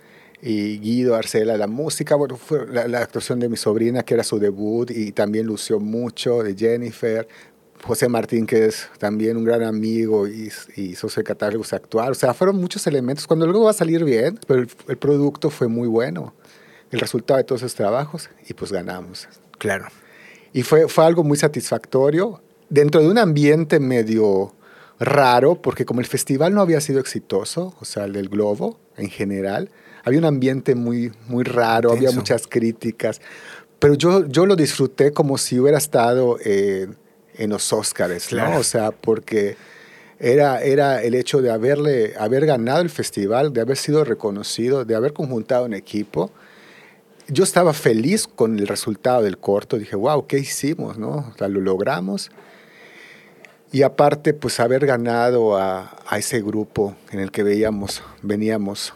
y 0.42 0.78
Guido 0.80 1.14
Arcela 1.14 1.56
la 1.56 1.68
música, 1.68 2.16
bueno, 2.16 2.36
fue 2.36 2.66
la, 2.66 2.88
la 2.88 3.02
actuación 3.02 3.38
de 3.38 3.48
mi 3.48 3.56
sobrina, 3.56 4.02
que 4.02 4.14
era 4.14 4.24
su 4.24 4.40
debut, 4.40 4.90
y 4.90 5.12
también 5.12 5.46
lució 5.46 5.78
mucho, 5.78 6.42
de 6.42 6.56
Jennifer, 6.56 7.28
José 7.84 8.08
Martín, 8.08 8.46
que 8.46 8.66
es 8.66 8.88
también 8.98 9.36
un 9.36 9.44
gran 9.44 9.62
amigo 9.62 10.26
y 10.26 10.50
hizo 10.76 11.06
ese 11.06 11.22
catálogo 11.22 11.64
actuar. 11.70 12.10
O 12.10 12.14
sea, 12.14 12.34
fueron 12.34 12.56
muchos 12.56 12.86
elementos. 12.86 13.26
Cuando 13.26 13.46
luego 13.46 13.66
va 13.66 13.70
a 13.70 13.74
salir 13.74 14.02
bien, 14.02 14.40
pero 14.46 14.60
el, 14.60 14.68
el, 14.88 14.96
producto 14.96 15.50
fue 15.50 15.68
muy 15.68 15.86
bueno. 15.86 16.34
El 16.90 17.00
resultado 17.00 17.38
de 17.38 17.44
todos 17.44 17.62
esos 17.62 17.74
trabajos 17.74 18.30
y 18.48 18.54
pues 18.54 18.72
ganamos. 18.72 19.28
Claro. 19.58 19.86
Y 20.56 20.62
fue, 20.62 20.88
fue 20.88 21.04
algo 21.04 21.22
muy 21.22 21.36
satisfactorio 21.36 22.40
dentro 22.68 23.00
de 23.00 23.08
un 23.08 23.18
ambiente 23.18 23.78
medio 23.78 24.54
raro, 24.98 25.60
porque 25.62 25.84
como 25.84 26.00
el 26.00 26.06
festival 26.06 26.54
no 26.54 26.60
había 26.60 26.80
sido 26.80 26.98
exitoso, 26.98 27.74
o 27.80 27.84
sea, 27.84 28.04
el 28.04 28.12
del 28.12 28.28
Globo 28.28 28.78
en 28.96 29.10
general, 29.10 29.70
había 30.02 30.18
un 30.18 30.24
ambiente 30.24 30.74
muy, 30.74 31.12
muy 31.28 31.44
raro, 31.44 31.90
Intenso. 31.90 32.08
había 32.08 32.18
muchas 32.18 32.46
críticas, 32.46 33.20
pero 33.78 33.94
yo, 33.94 34.26
yo 34.26 34.46
lo 34.46 34.56
disfruté 34.56 35.12
como 35.12 35.38
si 35.38 35.60
hubiera 35.60 35.78
estado... 35.78 36.38
Eh, 36.44 36.88
en 37.38 37.50
los 37.50 37.72
Óscares, 37.72 38.26
claro. 38.28 38.52
¿no? 38.52 38.58
O 38.58 38.62
sea, 38.62 38.90
porque 38.90 39.56
era, 40.18 40.62
era 40.62 41.02
el 41.02 41.14
hecho 41.14 41.42
de 41.42 41.50
haberle, 41.50 42.14
haber 42.18 42.46
ganado 42.46 42.80
el 42.80 42.90
festival, 42.90 43.52
de 43.52 43.60
haber 43.60 43.76
sido 43.76 44.04
reconocido, 44.04 44.84
de 44.84 44.94
haber 44.94 45.12
conjuntado 45.12 45.64
un 45.64 45.74
equipo. 45.74 46.30
Yo 47.28 47.42
estaba 47.42 47.72
feliz 47.72 48.28
con 48.28 48.58
el 48.58 48.68
resultado 48.68 49.22
del 49.22 49.38
corto. 49.38 49.78
Dije, 49.78 49.96
wow, 49.96 50.26
¿qué 50.26 50.38
hicimos? 50.38 50.96
¿no? 50.98 51.32
O 51.32 51.34
sea, 51.36 51.48
lo 51.48 51.60
logramos. 51.60 52.30
Y 53.72 53.82
aparte, 53.82 54.32
pues 54.32 54.60
haber 54.60 54.86
ganado 54.86 55.56
a, 55.56 55.96
a, 56.06 56.18
ese 56.18 56.40
grupo 56.40 56.94
en 57.10 57.18
el 57.18 57.32
que 57.32 57.42
veíamos, 57.42 58.02
veníamos 58.22 58.94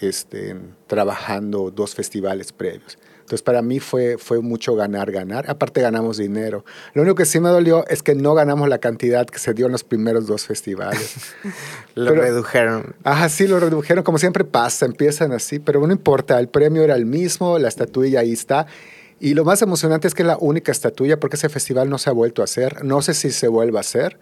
este, 0.00 0.56
trabajando 0.86 1.70
dos 1.70 1.94
festivales 1.94 2.52
previos. 2.52 2.98
Entonces, 3.28 3.42
para 3.42 3.60
mí 3.60 3.78
fue, 3.78 4.16
fue 4.16 4.40
mucho 4.40 4.74
ganar, 4.74 5.12
ganar. 5.12 5.50
Aparte, 5.50 5.82
ganamos 5.82 6.16
dinero. 6.16 6.64
Lo 6.94 7.02
único 7.02 7.14
que 7.14 7.26
sí 7.26 7.40
me 7.40 7.50
dolió 7.50 7.86
es 7.88 8.02
que 8.02 8.14
no 8.14 8.32
ganamos 8.32 8.70
la 8.70 8.78
cantidad 8.78 9.26
que 9.26 9.38
se 9.38 9.52
dio 9.52 9.66
en 9.66 9.72
los 9.72 9.84
primeros 9.84 10.26
dos 10.26 10.46
festivales. 10.46 11.34
lo 11.94 12.10
pero, 12.10 12.22
redujeron. 12.22 12.96
Ajá, 13.04 13.28
sí, 13.28 13.46
lo 13.46 13.60
redujeron. 13.60 14.02
Como 14.02 14.16
siempre 14.16 14.44
pasa, 14.44 14.86
empiezan 14.86 15.32
así, 15.32 15.58
pero 15.58 15.86
no 15.86 15.92
importa. 15.92 16.40
El 16.40 16.48
premio 16.48 16.82
era 16.82 16.94
el 16.94 17.04
mismo, 17.04 17.58
la 17.58 17.68
estatuilla 17.68 18.20
ahí 18.20 18.32
está. 18.32 18.66
Y 19.20 19.34
lo 19.34 19.44
más 19.44 19.60
emocionante 19.60 20.08
es 20.08 20.14
que 20.14 20.22
es 20.22 20.26
la 20.26 20.38
única 20.38 20.72
estatuilla 20.72 21.20
porque 21.20 21.36
ese 21.36 21.50
festival 21.50 21.90
no 21.90 21.98
se 21.98 22.08
ha 22.08 22.14
vuelto 22.14 22.40
a 22.40 22.46
hacer. 22.46 22.82
No 22.82 23.02
sé 23.02 23.12
si 23.12 23.30
se 23.30 23.48
vuelva 23.48 23.80
a 23.80 23.82
hacer, 23.82 24.18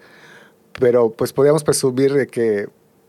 pero 0.81 1.11
pues 1.11 1.31
podríamos 1.31 1.63
presumir 1.63 2.13
de 2.13 2.27
que 2.27 2.67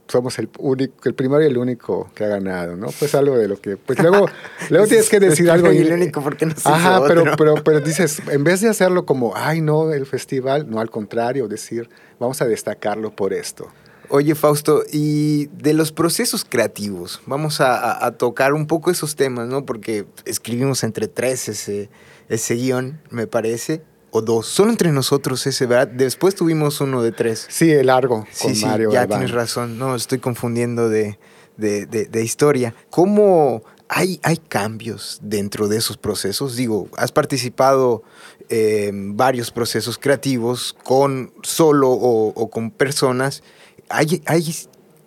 somos 0.08 0.38
el 0.38 0.48
único, 0.58 0.94
el 1.04 1.14
primero 1.14 1.42
y 1.42 1.46
el 1.46 1.58
único 1.58 2.10
que 2.14 2.24
ha 2.24 2.28
ganado, 2.28 2.76
¿no? 2.76 2.88
Pues 2.98 3.14
algo 3.14 3.36
de 3.36 3.46
lo 3.46 3.60
que, 3.60 3.76
pues 3.76 3.98
luego, 3.98 4.28
luego 4.70 4.86
tienes 4.86 5.08
que 5.08 5.20
decir 5.20 5.50
algo. 5.50 5.72
Y 5.72 5.78
el 5.78 5.92
único 5.92 6.22
porque 6.22 6.46
no 6.46 6.54
Ajá, 6.64 7.02
pero, 7.06 7.24
pero, 7.36 7.54
pero 7.62 7.80
dices, 7.80 8.20
en 8.28 8.42
vez 8.44 8.60
de 8.60 8.68
hacerlo 8.68 9.04
como, 9.06 9.36
ay, 9.36 9.60
no, 9.60 9.92
el 9.92 10.06
festival, 10.06 10.68
no, 10.68 10.80
al 10.80 10.90
contrario, 10.90 11.46
decir, 11.46 11.88
vamos 12.18 12.40
a 12.42 12.46
destacarlo 12.46 13.14
por 13.14 13.32
esto. 13.32 13.68
Oye, 14.10 14.34
Fausto, 14.34 14.84
y 14.90 15.46
de 15.48 15.74
los 15.74 15.92
procesos 15.92 16.46
creativos, 16.48 17.20
vamos 17.26 17.60
a, 17.60 17.76
a, 17.78 18.06
a 18.06 18.12
tocar 18.12 18.54
un 18.54 18.66
poco 18.66 18.90
esos 18.90 19.16
temas, 19.16 19.48
¿no? 19.48 19.66
Porque 19.66 20.06
escribimos 20.24 20.82
entre 20.82 21.08
tres 21.08 21.48
ese, 21.48 21.90
ese 22.30 22.54
guion, 22.54 23.00
me 23.10 23.26
parece 23.26 23.82
o 24.10 24.22
dos. 24.22 24.46
Solo 24.46 24.70
entre 24.70 24.92
nosotros 24.92 25.46
ese, 25.46 25.66
¿verdad? 25.66 25.88
Después 25.88 26.34
tuvimos 26.34 26.80
uno 26.80 27.02
de 27.02 27.12
tres. 27.12 27.46
Sí, 27.48 27.70
el 27.70 27.86
largo. 27.86 28.26
Sí, 28.30 28.54
sí, 28.54 28.64
Mario 28.64 28.90
ya 28.92 29.00
Galván. 29.00 29.20
tienes 29.20 29.34
razón. 29.34 29.78
No, 29.78 29.94
estoy 29.94 30.18
confundiendo 30.18 30.88
de, 30.88 31.18
de, 31.56 31.86
de, 31.86 32.06
de 32.06 32.22
historia. 32.22 32.74
¿Cómo 32.90 33.62
hay, 33.88 34.20
hay, 34.22 34.36
cambios 34.36 35.18
dentro 35.22 35.68
de 35.68 35.78
esos 35.78 35.96
procesos? 35.96 36.56
Digo, 36.56 36.88
has 36.96 37.12
participado 37.12 38.02
en 38.48 39.10
eh, 39.10 39.12
varios 39.14 39.50
procesos 39.50 39.98
creativos 39.98 40.76
con 40.84 41.32
solo 41.42 41.90
o, 41.90 42.28
o 42.28 42.50
con 42.50 42.70
personas. 42.70 43.42
¿Hay, 43.88 44.22
hay 44.26 44.54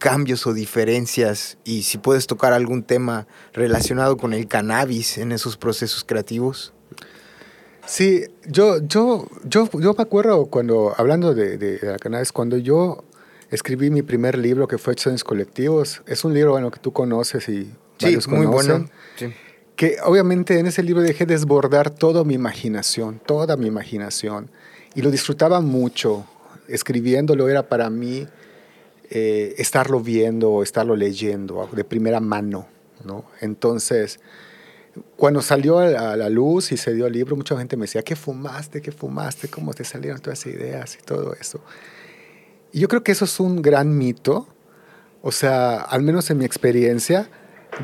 cambios 0.01 0.47
o 0.47 0.53
diferencias 0.53 1.59
y 1.63 1.83
si 1.83 1.99
puedes 1.99 2.25
tocar 2.25 2.53
algún 2.53 2.81
tema 2.81 3.27
relacionado 3.53 4.17
con 4.17 4.33
el 4.33 4.47
cannabis 4.47 5.19
en 5.19 5.31
esos 5.31 5.57
procesos 5.57 6.03
creativos? 6.03 6.73
Sí, 7.91 8.23
yo, 8.47 8.77
yo, 8.87 9.27
yo, 9.43 9.69
yo 9.77 9.93
me 9.93 10.01
acuerdo 10.01 10.45
cuando, 10.45 10.93
hablando 10.95 11.33
de, 11.33 11.57
de, 11.57 11.77
de 11.77 11.91
la 11.91 11.99
cannabis, 11.99 12.31
cuando 12.31 12.55
yo 12.55 13.03
escribí 13.49 13.89
mi 13.89 14.01
primer 14.01 14.37
libro 14.37 14.65
que 14.65 14.77
fue 14.77 14.93
Acciones 14.93 15.25
Colectivos, 15.25 16.01
es 16.07 16.23
un 16.23 16.33
libro 16.33 16.51
bueno, 16.51 16.71
que 16.71 16.79
tú 16.79 16.93
conoces 16.93 17.49
y 17.49 17.63
sí, 17.63 17.73
varios 18.01 18.29
muy 18.29 18.45
conocen, 18.45 18.71
bueno. 18.71 18.89
Sí. 19.17 19.33
Que 19.75 19.97
obviamente 20.05 20.57
en 20.57 20.67
ese 20.67 20.83
libro 20.83 21.01
dejé 21.01 21.25
desbordar 21.25 21.89
toda 21.89 22.23
mi 22.23 22.33
imaginación, 22.33 23.19
toda 23.25 23.57
mi 23.57 23.67
imaginación. 23.67 24.49
Y 24.95 25.01
lo 25.01 25.11
disfrutaba 25.11 25.59
mucho. 25.59 26.25
Escribiéndolo 26.69 27.49
era 27.49 27.67
para 27.67 27.89
mí 27.89 28.25
eh, 29.09 29.53
estarlo 29.57 29.99
viendo, 29.99 30.63
estarlo 30.63 30.95
leyendo 30.95 31.67
de 31.73 31.83
primera 31.83 32.21
mano. 32.21 32.67
¿no? 33.03 33.25
Entonces, 33.41 34.21
cuando 35.15 35.41
salió 35.41 35.79
a 35.79 36.15
la 36.17 36.29
luz 36.29 36.71
y 36.71 36.77
se 36.77 36.93
dio 36.93 37.07
el 37.07 37.13
libro, 37.13 37.35
mucha 37.35 37.57
gente 37.57 37.77
me 37.77 37.83
decía, 37.83 38.01
¿qué 38.03 38.15
fumaste? 38.15 38.81
¿Qué 38.81 38.91
fumaste? 38.91 39.47
¿Cómo 39.47 39.73
te 39.73 39.83
salieron 39.83 40.19
todas 40.19 40.39
esas 40.39 40.53
ideas 40.53 40.97
y 40.99 41.03
todo 41.05 41.33
eso? 41.39 41.61
Y 42.71 42.79
yo 42.79 42.87
creo 42.87 43.03
que 43.03 43.11
eso 43.11 43.25
es 43.25 43.39
un 43.39 43.61
gran 43.61 43.97
mito, 43.97 44.47
o 45.21 45.31
sea, 45.31 45.77
al 45.77 46.01
menos 46.01 46.29
en 46.29 46.39
mi 46.39 46.45
experiencia, 46.45 47.29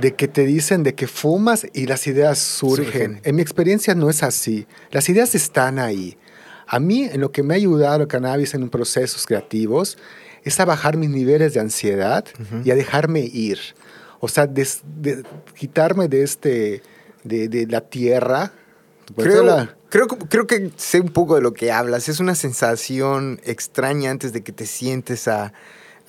de 0.02 0.16
que 0.16 0.28
te 0.28 0.46
dicen 0.46 0.84
de 0.84 0.96
que 0.96 1.08
fumas 1.08 1.66
y 1.74 1.86
las 1.86 2.08
ideas 2.08 2.40
surgen. 2.40 2.86
surgen. 2.86 3.22
En 3.24 3.36
mi 3.36 3.42
experiencia 3.42 3.96
no 3.96 4.10
es 4.10 4.22
así. 4.24 4.68
Las 4.92 5.08
ideas 5.08 5.34
están 5.34 5.80
ahí. 5.80 6.18
A 6.68 6.80
mí, 6.80 7.04
en 7.06 7.22
lo 7.22 7.32
que 7.32 7.44
me 7.44 7.54
ha 7.54 7.58
ayudado 7.58 8.02
el 8.02 8.08
cannabis 8.08 8.54
en 8.54 8.70
procesos 8.70 9.26
creativos, 9.26 9.98
es 10.44 10.60
a 10.60 10.66
bajar 10.66 10.98
mis 10.98 11.10
niveles 11.10 11.54
de 11.54 11.62
ansiedad 11.62 12.26
uh 12.38 12.44
-huh. 12.44 12.66
y 12.66 12.72
a 12.72 12.76
dejarme 12.76 13.22
ir. 13.22 13.60
O 14.20 14.28
sea, 14.28 14.48
de, 14.48 14.68
de, 15.00 15.24
quitarme 15.56 16.08
de 16.08 16.24
este 16.24 16.82
de, 17.28 17.48
de 17.48 17.68
la 17.68 17.82
tierra. 17.82 18.52
Creo, 19.16 19.44
la... 19.44 19.78
creo, 19.90 20.08
creo, 20.08 20.48
que 20.48 20.72
sé 20.76 21.00
un 21.00 21.10
poco 21.10 21.36
de 21.36 21.42
lo 21.42 21.54
que 21.54 21.72
hablas. 21.72 22.10
Es 22.10 22.20
una 22.20 22.36
sensación 22.36 23.40
extraña 23.44 24.12
antes 24.12 24.34
de 24.34 24.44
que 24.44 24.52
te 24.52 24.66
sientes 24.66 25.28
a, 25.28 25.54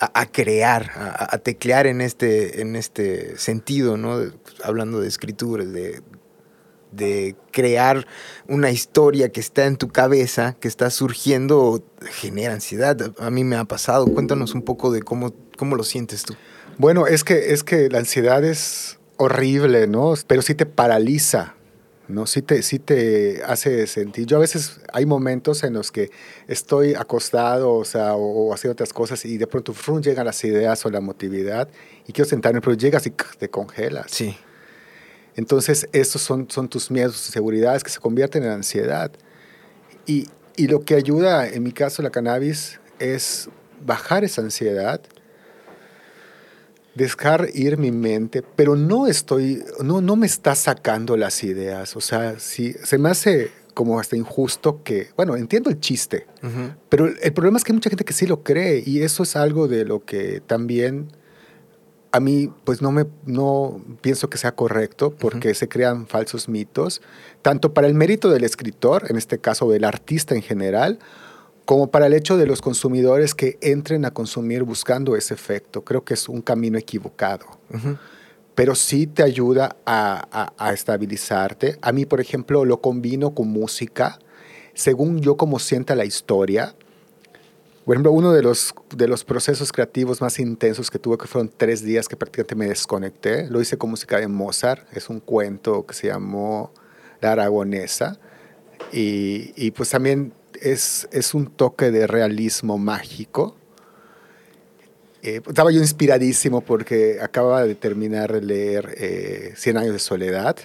a, 0.00 0.20
a 0.20 0.26
crear, 0.26 0.90
a, 0.96 1.34
a, 1.34 1.38
teclear 1.38 1.86
en 1.86 2.00
este, 2.00 2.60
en 2.60 2.76
este 2.76 3.38
sentido, 3.38 3.96
¿no? 3.96 4.20
Hablando 4.64 5.00
de 5.00 5.08
escrituras, 5.08 5.72
de, 5.72 6.02
de 6.92 7.36
crear 7.52 8.06
una 8.46 8.70
historia 8.70 9.30
que 9.30 9.40
está 9.40 9.66
en 9.66 9.76
tu 9.76 9.88
cabeza, 9.88 10.56
que 10.58 10.68
está 10.68 10.90
surgiendo, 10.90 11.84
genera 12.10 12.54
ansiedad. 12.54 13.12
A 13.18 13.30
mí 13.30 13.44
me 13.44 13.56
ha 13.56 13.64
pasado. 13.64 14.06
Cuéntanos 14.06 14.54
un 14.54 14.62
poco 14.62 14.90
de 14.90 15.02
cómo, 15.02 15.34
cómo 15.56 15.76
lo 15.76 15.84
sientes 15.84 16.24
tú. 16.24 16.34
Bueno, 16.78 17.06
es 17.06 17.24
que, 17.24 17.52
es 17.52 17.64
que 17.64 17.88
la 17.88 17.98
ansiedad 17.98 18.44
es 18.44 18.97
horrible, 19.18 19.86
¿no? 19.86 20.14
Pero 20.26 20.40
sí 20.40 20.54
te 20.54 20.64
paraliza, 20.64 21.54
¿no? 22.08 22.26
Sí 22.26 22.40
te, 22.40 22.62
sí 22.62 22.78
te 22.78 23.42
hace 23.44 23.86
sentir. 23.86 24.26
Yo 24.26 24.38
a 24.38 24.40
veces 24.40 24.80
hay 24.92 25.04
momentos 25.04 25.62
en 25.64 25.74
los 25.74 25.92
que 25.92 26.10
estoy 26.46 26.94
acostado, 26.94 27.74
o 27.74 27.84
sea, 27.84 28.14
o, 28.14 28.48
o 28.48 28.54
haciendo 28.54 28.72
otras 28.72 28.92
cosas 28.92 29.24
y 29.26 29.36
de 29.36 29.46
pronto 29.46 29.74
frum, 29.74 30.00
llegan 30.00 30.24
las 30.24 30.42
ideas 30.44 30.86
o 30.86 30.90
la 30.90 31.00
motividad 31.00 31.68
y 32.06 32.12
quiero 32.12 32.30
sentarme, 32.30 32.62
pero 32.62 32.74
llegas 32.74 33.06
y 33.06 33.10
te 33.10 33.50
congelas. 33.50 34.06
Sí. 34.10 34.34
Entonces, 35.36 35.88
estos 35.92 36.22
son, 36.22 36.50
son 36.50 36.68
tus 36.68 36.90
miedos, 36.90 37.12
tus 37.12 37.32
seguridades 37.32 37.84
que 37.84 37.90
se 37.90 38.00
convierten 38.00 38.42
en 38.44 38.50
ansiedad. 38.50 39.12
Y, 40.06 40.28
y 40.56 40.68
lo 40.68 40.80
que 40.80 40.94
ayuda, 40.94 41.46
en 41.46 41.62
mi 41.62 41.72
caso, 41.72 42.02
la 42.02 42.10
cannabis, 42.10 42.80
es 42.98 43.48
bajar 43.84 44.24
esa 44.24 44.42
ansiedad 44.42 45.00
dejar 46.94 47.48
ir 47.54 47.78
mi 47.78 47.92
mente, 47.92 48.42
pero 48.56 48.74
no 48.76 49.06
estoy, 49.06 49.62
no, 49.82 50.00
no 50.00 50.16
me 50.16 50.26
está 50.26 50.54
sacando 50.54 51.16
las 51.16 51.44
ideas. 51.44 51.96
O 51.96 52.00
sea, 52.00 52.38
si 52.40 52.72
se 52.72 52.98
me 52.98 53.08
hace 53.10 53.50
como 53.74 54.00
hasta 54.00 54.16
injusto 54.16 54.82
que, 54.82 55.08
bueno, 55.16 55.36
entiendo 55.36 55.70
el 55.70 55.78
chiste, 55.78 56.26
uh 56.42 56.46
-huh. 56.46 56.76
pero 56.88 57.06
el 57.06 57.32
problema 57.32 57.58
es 57.58 57.64
que 57.64 57.70
hay 57.70 57.76
mucha 57.76 57.90
gente 57.90 58.04
que 58.04 58.12
sí 58.12 58.26
lo 58.26 58.42
cree 58.42 58.82
y 58.84 59.02
eso 59.02 59.22
es 59.22 59.36
algo 59.36 59.68
de 59.68 59.84
lo 59.84 60.04
que 60.04 60.40
también 60.44 61.12
a 62.10 62.20
mí 62.20 62.50
pues 62.64 62.82
no 62.82 62.90
me 62.90 63.06
no 63.26 63.80
pienso 64.00 64.28
que 64.30 64.38
sea 64.38 64.52
correcto 64.56 65.14
porque 65.16 65.48
uh 65.48 65.50
-huh. 65.52 65.54
se 65.54 65.68
crean 65.68 66.06
falsos 66.06 66.48
mitos 66.48 67.02
tanto 67.42 67.72
para 67.74 67.86
el 67.86 67.94
mérito 67.94 68.30
del 68.30 68.44
escritor 68.44 69.04
en 69.10 69.16
este 69.16 69.38
caso 69.38 69.70
del 69.70 69.84
artista 69.84 70.34
en 70.34 70.42
general 70.42 70.98
como 71.68 71.90
para 71.90 72.06
el 72.06 72.14
hecho 72.14 72.38
de 72.38 72.46
los 72.46 72.62
consumidores 72.62 73.34
que 73.34 73.58
entren 73.60 74.06
a 74.06 74.10
consumir 74.10 74.62
buscando 74.62 75.16
ese 75.16 75.34
efecto. 75.34 75.84
Creo 75.84 76.02
que 76.02 76.14
es 76.14 76.26
un 76.26 76.40
camino 76.40 76.78
equivocado. 76.78 77.44
Pero 78.54 78.74
sí 78.74 79.06
te 79.06 79.22
ayuda 79.22 79.76
a, 79.84 80.48
a, 80.56 80.72
estabilizarte. 80.72 81.76
A 81.82 81.92
mí, 81.92 82.06
por 82.06 82.22
ejemplo, 82.22 82.64
lo 82.64 82.80
combino 82.80 83.34
con 83.34 83.48
música, 83.48 84.18
según 84.72 85.20
yo 85.20 85.36
como 85.36 85.58
sienta 85.58 85.94
la 85.94 86.06
historia. 86.06 86.74
Por 87.84 87.96
ejemplo, 87.96 88.12
uno 88.12 88.32
de 88.32 88.40
los, 88.40 88.74
de 88.96 89.06
los 89.06 89.24
procesos 89.24 89.70
creativos 89.70 90.22
más 90.22 90.38
intensos 90.38 90.90
que 90.90 90.98
tuve, 90.98 91.18
que 91.18 91.26
fueron 91.26 91.52
tres 91.54 91.82
días 91.84 92.08
que 92.08 92.16
prácticamente 92.16 92.54
me 92.54 92.68
desconecté, 92.68 93.46
lo 93.50 93.60
hice 93.60 93.76
con 93.76 93.90
música 93.90 94.18
de 94.18 94.26
Mozart. 94.26 94.86
Es 94.96 95.10
un 95.10 95.20
cuento 95.20 95.84
que 95.84 95.92
se 95.92 96.06
llamó 96.06 96.72
La 97.20 97.32
Aragonesa. 97.32 98.18
Y, 98.90 99.52
y 99.54 99.72
pues 99.72 99.90
también 99.90 100.32
es, 100.62 101.08
es, 101.12 101.34
un 101.34 101.46
toque 101.46 101.90
de 101.90 102.06
realismo 102.06 102.78
mágico. 102.78 103.56
Eh, 105.22 105.40
estaba 105.46 105.72
yo 105.72 105.80
inspiradísimo 105.80 106.60
porque 106.60 107.18
acababa 107.20 107.64
de 107.64 107.74
terminar 107.74 108.32
de 108.32 108.40
leer 108.40 108.94
eh, 108.96 109.52
Cien 109.56 109.76
años 109.76 109.92
de 109.92 109.98
soledad 109.98 110.56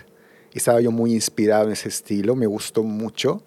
y 0.54 0.60
estaba 0.60 0.80
yo 0.80 0.92
muy 0.92 1.14
inspirado 1.14 1.66
en 1.66 1.72
ese 1.72 1.90
estilo, 1.90 2.36
me 2.36 2.46
gustó 2.46 2.84
mucho. 2.84 3.42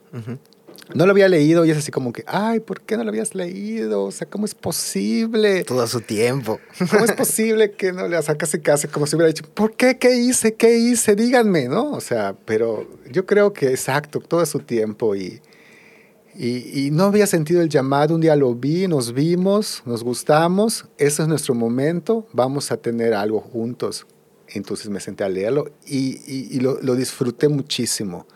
No 0.95 1.05
lo 1.05 1.13
había 1.13 1.29
leído 1.29 1.65
y 1.65 1.71
es 1.71 1.79
así 1.79 1.91
como 1.91 2.13
que, 2.13 2.25
ay, 2.27 2.61
¿por 2.61 2.81
qué 2.81 2.97
no 2.97 3.05
lo 3.05 3.11
habías 3.11 3.35
leído? 3.35 4.05
O 4.05 4.11
sea, 4.11 4.29
¿cómo 4.29 4.45
es 4.45 4.55
posible? 4.55 5.65
Todo 5.65 5.87
su 5.87 6.01
tiempo. 6.01 6.61
¿Cómo 6.91 7.05
es 7.05 7.13
posible 7.13 7.73
que 7.73 7.93
no 7.93 8.09
le 8.09 8.21
sacas 8.23 8.51
casi 8.51 8.61
casi 8.61 8.89
como 8.89 9.07
si 9.07 9.17
hubiera 9.17 9.29
dicho, 9.29 9.45
¿por 9.53 9.75
qué? 9.75 9.99
¿Qué 9.99 10.17
hice? 10.17 10.55
¿Qué 10.55 10.79
hice? 10.79 11.15
Díganme, 11.15 11.69
¿no? 11.69 11.93
O 11.93 12.01
sea, 12.01 12.35
pero 12.45 12.89
yo 13.11 13.27
creo 13.27 13.53
que 13.53 13.71
exacto, 13.71 14.21
todo 14.21 14.45
su 14.47 14.61
tiempo 14.61 15.15
y, 15.17 15.41
y, 16.39 16.87
y, 16.87 16.91
no 16.91 17.05
había 17.05 17.27
sentido 17.27 17.63
el 17.63 17.69
llamado. 17.69 18.15
Un 18.15 18.21
día 18.21 18.37
lo 18.37 18.55
vi, 18.55 18.87
nos 18.89 19.13
vimos, 19.13 19.83
nos 19.87 20.05
gustamos, 20.05 20.87
ese 20.99 21.23
es 21.23 21.29
nuestro 21.29 21.55
momento, 21.55 22.27
vamos 22.33 22.71
a 22.71 22.77
tener 22.77 23.15
algo 23.15 23.41
juntos. 23.41 24.07
Entonces 24.49 24.89
me 24.89 25.01
senté 25.01 25.25
a 25.25 25.29
leerlo 25.29 25.71
y, 25.87 26.21
y 26.27 26.61
lo, 26.61 26.81
lo 26.81 26.95
disfruté 26.95 27.49
muchísimo. 27.49 28.27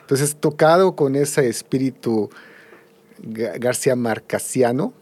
Entonces, 0.00 0.36
tocado 0.36 0.96
con 0.96 1.16
ese 1.16 1.48
espíritu 1.48 2.28
García 3.22 3.96
Marcasiano, 3.96 4.92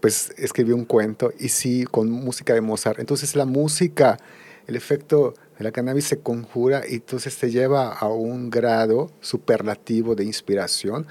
pues 0.00 0.34
escribió 0.36 0.76
un 0.76 0.84
cuento 0.84 1.32
y 1.38 1.48
sí, 1.48 1.84
con 1.90 2.10
música 2.10 2.52
de 2.52 2.60
Mozart. 2.60 2.98
Entonces, 2.98 3.34
la 3.34 3.46
música, 3.46 4.18
el 4.66 4.76
efecto 4.76 5.32
de 5.56 5.64
la 5.64 5.72
cannabis 5.72 6.04
se 6.04 6.18
conjura 6.18 6.82
y 6.86 6.96
entonces 6.96 7.36
te 7.38 7.50
lleva 7.50 7.94
a 7.94 8.08
un 8.08 8.50
grado 8.50 9.10
superlativo 9.22 10.14
de 10.14 10.24
inspiración, 10.24 11.06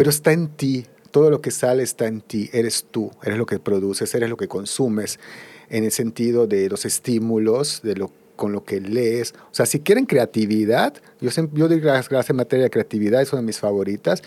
pero 0.00 0.08
está 0.08 0.32
en 0.32 0.48
ti. 0.48 0.86
Todo 1.10 1.28
lo 1.28 1.42
que 1.42 1.50
sale 1.50 1.82
está 1.82 2.06
en 2.06 2.22
ti, 2.22 2.48
eres 2.54 2.86
tú, 2.90 3.10
eres 3.22 3.36
lo 3.36 3.44
que 3.44 3.58
produces, 3.58 4.14
eres 4.14 4.30
lo 4.30 4.38
que 4.38 4.48
consumes, 4.48 5.20
en 5.68 5.84
el 5.84 5.92
sentido 5.92 6.46
de 6.46 6.70
los 6.70 6.86
estímulos, 6.86 7.82
de 7.82 7.96
lo 7.96 8.10
con 8.34 8.52
lo 8.52 8.64
que 8.64 8.80
lees. 8.80 9.34
O 9.50 9.54
sea, 9.54 9.66
si 9.66 9.80
quieren 9.80 10.06
creatividad, 10.06 10.94
yo, 11.20 11.28
yo 11.52 11.68
digo 11.68 11.82
gracias 11.82 12.30
en 12.30 12.36
materia 12.36 12.64
de 12.64 12.70
creatividad, 12.70 13.20
es 13.20 13.30
una 13.34 13.42
de 13.42 13.46
mis 13.46 13.58
favoritas. 13.58 14.22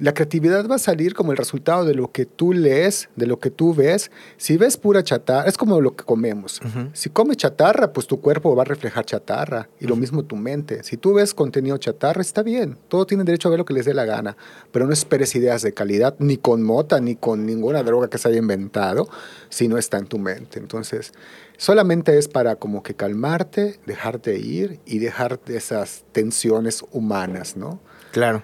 La 0.00 0.14
creatividad 0.14 0.66
va 0.68 0.76
a 0.76 0.78
salir 0.78 1.14
como 1.14 1.32
el 1.32 1.38
resultado 1.38 1.84
de 1.84 1.94
lo 1.94 2.10
que 2.10 2.26
tú 2.26 2.52
lees, 2.52 3.08
de 3.16 3.26
lo 3.26 3.38
que 3.38 3.50
tú 3.50 3.74
ves. 3.74 4.10
Si 4.36 4.56
ves 4.56 4.76
pura 4.76 5.04
chatarra, 5.04 5.48
es 5.48 5.56
como 5.56 5.80
lo 5.80 5.94
que 5.94 6.04
comemos. 6.04 6.60
Si 6.92 7.10
comes 7.10 7.36
chatarra, 7.36 7.92
pues 7.92 8.06
tu 8.06 8.20
cuerpo 8.20 8.56
va 8.56 8.62
a 8.62 8.64
reflejar 8.64 9.04
chatarra 9.04 9.68
y 9.78 9.86
lo 9.86 9.96
mismo 9.96 10.24
tu 10.24 10.36
mente. 10.36 10.82
Si 10.82 10.96
tú 10.96 11.14
ves 11.14 11.34
contenido 11.34 11.76
chatarra, 11.76 12.20
está 12.22 12.42
bien. 12.42 12.78
Todo 12.88 13.06
tiene 13.06 13.24
derecho 13.24 13.48
a 13.48 13.50
ver 13.50 13.58
lo 13.58 13.64
que 13.64 13.74
les 13.74 13.84
dé 13.84 13.94
la 13.94 14.04
gana, 14.04 14.36
pero 14.72 14.86
no 14.86 14.92
esperes 14.92 15.34
ideas 15.34 15.62
de 15.62 15.74
calidad, 15.74 16.16
ni 16.18 16.36
con 16.36 16.62
mota, 16.62 17.00
ni 17.00 17.14
con 17.16 17.46
ninguna 17.46 17.82
droga 17.82 18.08
que 18.08 18.18
se 18.18 18.28
haya 18.28 18.38
inventado, 18.38 19.08
si 19.48 19.68
no 19.68 19.78
está 19.78 19.98
en 19.98 20.06
tu 20.06 20.18
mente. 20.18 20.58
Entonces, 20.58 21.12
Solamente 21.60 22.16
es 22.16 22.26
para 22.26 22.56
como 22.56 22.82
que 22.82 22.94
calmarte, 22.94 23.78
dejarte 23.84 24.38
ir 24.38 24.80
y 24.86 24.98
dejarte 24.98 25.58
esas 25.58 26.04
tensiones 26.10 26.82
humanas, 26.90 27.54
¿no? 27.54 27.80
Claro. 28.12 28.42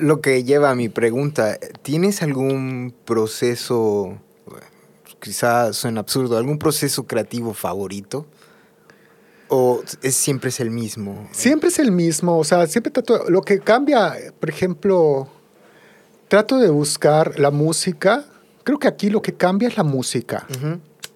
Lo 0.00 0.20
que 0.20 0.44
lleva 0.44 0.70
a 0.70 0.74
mi 0.74 0.88
pregunta, 0.88 1.58
¿tienes 1.82 2.22
algún 2.22 2.94
proceso, 3.04 4.18
quizás 5.20 5.76
suena 5.76 6.00
absurdo, 6.00 6.36
algún 6.36 6.58
proceso 6.58 7.06
creativo 7.06 7.54
favorito? 7.54 8.26
¿O 9.48 9.82
es, 10.02 10.16
siempre 10.16 10.48
es 10.48 10.60
el 10.60 10.70
mismo? 10.70 11.28
Siempre 11.32 11.68
es 11.68 11.78
el 11.78 11.92
mismo, 11.92 12.38
o 12.38 12.44
sea, 12.44 12.66
siempre 12.66 12.90
trato, 12.90 13.30
lo 13.30 13.42
que 13.42 13.60
cambia, 13.60 14.16
por 14.40 14.48
ejemplo, 14.48 15.28
trato 16.28 16.58
de 16.58 16.70
buscar 16.70 17.38
la 17.38 17.50
música, 17.50 18.24
creo 18.64 18.78
que 18.78 18.88
aquí 18.88 19.10
lo 19.10 19.22
que 19.22 19.34
cambia 19.34 19.68
es 19.68 19.76
la 19.76 19.84
música 19.84 20.46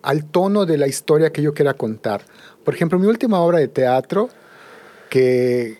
al 0.02 0.24
tono 0.24 0.66
de 0.66 0.78
la 0.78 0.86
historia 0.86 1.32
que 1.32 1.42
yo 1.42 1.52
quiera 1.52 1.74
contar. 1.74 2.24
Por 2.64 2.74
ejemplo, 2.74 2.96
mi 2.98 3.08
última 3.08 3.40
obra 3.40 3.58
de 3.58 3.66
teatro, 3.66 4.28
que, 5.10 5.78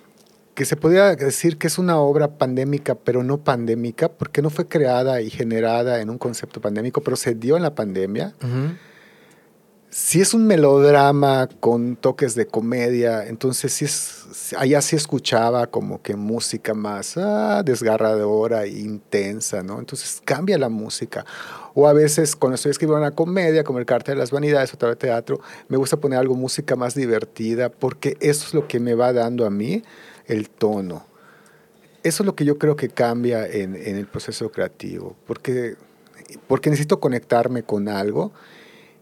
que 0.57 0.65
se 0.65 0.75
podría 0.75 1.15
decir 1.15 1.59
que 1.59 1.69
es 1.69 1.79
una 1.79 1.99
obra 1.99 2.39
pandémica, 2.39 2.97
pero 2.97 3.23
no 3.23 3.39
pandémica, 3.39 4.09
porque 4.09 4.43
no 4.43 4.51
fue 4.51 4.67
creada 4.67 5.21
y 5.21 5.31
generada 5.31 6.01
en 6.01 6.11
un 6.11 6.19
concepto 6.19 6.61
pandémico, 6.61 7.01
pero 7.03 7.17
se 7.17 7.37
dio 7.37 7.57
en 7.57 7.63
la 7.63 7.77
pandemia 7.77 8.35
si 9.97 10.21
es 10.21 10.35
un 10.35 10.47
melodrama 10.47 11.49
con 11.61 11.97
toques 11.97 12.35
de 12.35 12.47
comedia, 12.47 13.27
entonces 13.27 13.73
sí 13.73 13.87
es, 13.87 14.55
allá 14.59 14.83
sí 14.83 14.95
escuchaba 14.95 15.69
como 15.69 16.03
que 16.03 16.17
música 16.17 16.75
más 16.75 17.17
ah, 17.17 17.63
desgarradora 17.65 18.65
e 18.65 18.79
intensa, 18.79 19.63
¿no? 19.63 19.79
Entonces 19.79 20.21
cambia 20.23 20.59
la 20.59 20.69
música. 20.69 21.25
O 21.73 21.89
a 21.89 21.95
veces 21.95 22.37
cuando 22.37 22.57
estoy 22.57 22.73
escribiendo 22.73 23.01
una 23.01 23.13
comedia, 23.13 23.65
como 23.65 23.79
El 23.79 23.87
Cartel 23.87 24.17
de 24.17 24.21
las 24.21 24.33
Vanidades 24.33 24.75
o 24.75 24.87
de 24.87 24.97
teatro, 24.97 25.41
me 25.69 25.79
gusta 25.79 25.97
poner 25.97 26.19
algo 26.19 26.35
música 26.35 26.77
más 26.77 26.95
divertida 26.95 27.71
porque 27.71 28.19
eso 28.21 28.47
es 28.49 28.53
lo 28.53 28.69
que 28.69 28.81
me 28.81 28.95
va 28.95 29.15
dando 29.15 29.47
a 29.47 29.51
mí 29.51 29.83
el 30.27 30.51
tono. 30.51 31.07
Eso 32.03 32.23
es 32.23 32.27
lo 32.27 32.37
que 32.37 32.45
yo 32.45 32.59
creo 32.59 32.77
que 32.77 32.89
cambia 32.89 33.47
en, 33.47 33.75
en 33.75 33.97
el 33.97 34.07
proceso 34.07 34.51
creativo, 34.51 35.17
porque, 35.27 35.77
porque 36.47 36.71
necesito 36.71 37.01
conectarme 37.01 37.63
con 37.63 37.89
algo 37.89 38.33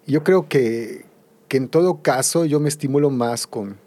yo 0.07 0.23
creo 0.23 0.49
que, 0.49 1.05
que, 1.49 1.57
en 1.57 1.69
todo 1.69 2.03
caso 2.03 2.45
yo 2.45 2.61
me 2.61 2.69
estimulo 2.69 3.11
más 3.11 3.47
con, 3.47 3.79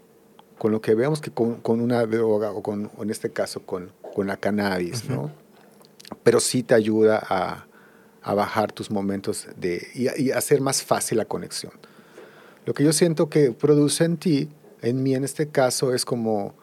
con 0.58 0.72
lo 0.72 0.80
que 0.80 0.94
veamos 0.94 1.20
que 1.20 1.30
con, 1.30 1.56
con 1.56 1.80
una 1.80 2.04
droga 2.06 2.50
o, 2.50 2.62
con, 2.62 2.90
en 2.98 3.10
este 3.10 3.30
caso 3.30 3.60
con, 3.60 3.92
con 4.14 4.26
la 4.26 4.36
cannabis, 4.36 5.08
¿no? 5.08 5.30
Pero 6.22 6.40
sí 6.40 6.62
te 6.62 6.74
ayuda 6.74 7.22
a, 7.28 7.66
a 8.22 8.34
bajar 8.34 8.72
tus 8.72 8.90
momentos 8.90 9.46
de, 9.56 9.86
y, 9.94 10.22
y, 10.22 10.30
hacer 10.32 10.60
más 10.60 10.82
fácil 10.82 11.18
la 11.18 11.24
conexión. 11.24 11.72
Lo 12.64 12.74
que 12.74 12.84
yo 12.84 12.92
siento 12.92 13.28
que 13.28 13.52
produce 13.52 14.04
en 14.04 14.16
ti, 14.16 14.48
en 14.82 15.02
mí 15.02 15.14
en 15.14 15.24
este 15.24 15.48
caso, 15.48 15.94
es 15.94 16.04
como 16.04 16.54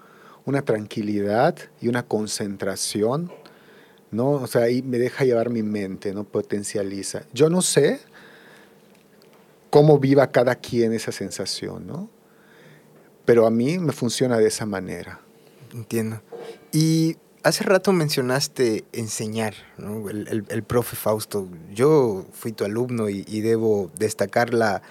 una 0.45 0.61
tranquilidad 0.61 1.55
y 1.81 1.87
una 1.87 2.03
concentración, 2.03 3.31
¿no? 4.11 4.31
O 4.31 4.47
sea, 4.47 4.63
ahí 4.63 4.81
me 4.81 4.97
deja 4.99 5.25
llevar 5.25 5.49
mi 5.49 5.63
mente, 5.63 6.13
¿no? 6.13 6.23
Potencializa. 6.23 7.23
Yo 7.33 7.49
no 7.49 7.61
sé 7.61 7.99
cómo 9.69 9.99
viva 9.99 10.31
cada 10.31 10.55
quien 10.55 10.93
esa 10.93 11.11
sensación, 11.11 11.87
¿no? 11.87 12.09
Pero 13.25 13.47
a 13.47 13.51
mí 13.51 13.79
me 13.79 13.91
funciona 13.91 14.37
de 14.37 14.47
esa 14.47 14.65
manera. 14.65 15.19
Entiendo. 15.73 16.21
Y 16.71 17.17
hace 17.43 17.63
rato 17.63 17.91
mencionaste 17.91 18.85
enseñar, 18.91 19.53
¿no? 19.77 20.09
el, 20.09 20.45
el, 20.47 20.63
profe 20.63 20.95
Fausto. 20.95 21.47
Yo 21.73 22.25
fui 22.33 22.51
tu 22.51 22.65
alumno 22.65 23.09
y, 23.09 23.41
debo 23.41 23.91
destacar 23.97 24.53
la, 24.53 24.81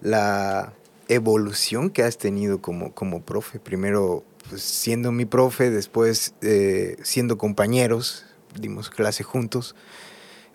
la, 0.00 0.74
evolución 1.08 1.90
que 1.90 2.02
has 2.02 2.16
tenido 2.16 2.62
como, 2.62 2.94
como 2.94 3.22
profe. 3.22 3.58
Primero 3.58 4.24
pues, 4.48 4.62
siendo 4.62 5.12
mi 5.12 5.24
profe, 5.24 5.70
después 5.70 6.34
eh, 6.42 6.96
siendo 7.02 7.38
compañeros, 7.38 8.24
dimos 8.58 8.90
clase 8.90 9.24
juntos. 9.24 9.74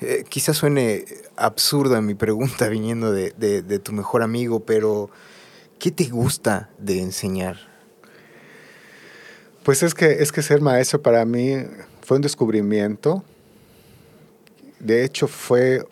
Eh, 0.01 0.23
quizás 0.29 0.57
suene 0.57 1.05
absurda 1.35 2.01
mi 2.01 2.15
pregunta 2.15 2.67
viniendo 2.69 3.11
de, 3.11 3.31
de, 3.31 3.79
tu 3.79 3.91
mejor 3.91 4.23
amigo, 4.23 4.61
pero 4.61 5.09
¿qué 5.77 5.91
te 5.91 6.05
gusta 6.05 6.69
de 6.77 7.01
enseñar? 7.01 7.57
Pues 9.63 9.83
es 9.83 9.93
que, 9.93 10.23
es 10.23 10.31
que 10.31 10.41
ser 10.41 10.61
maestro 10.61 11.01
para 11.01 11.25
mí 11.25 11.55
fue 12.01 12.17
un 12.17 12.21
descubrimiento. 12.21 13.23
De 14.79 15.03
hecho, 15.03 15.27
fue 15.27 15.85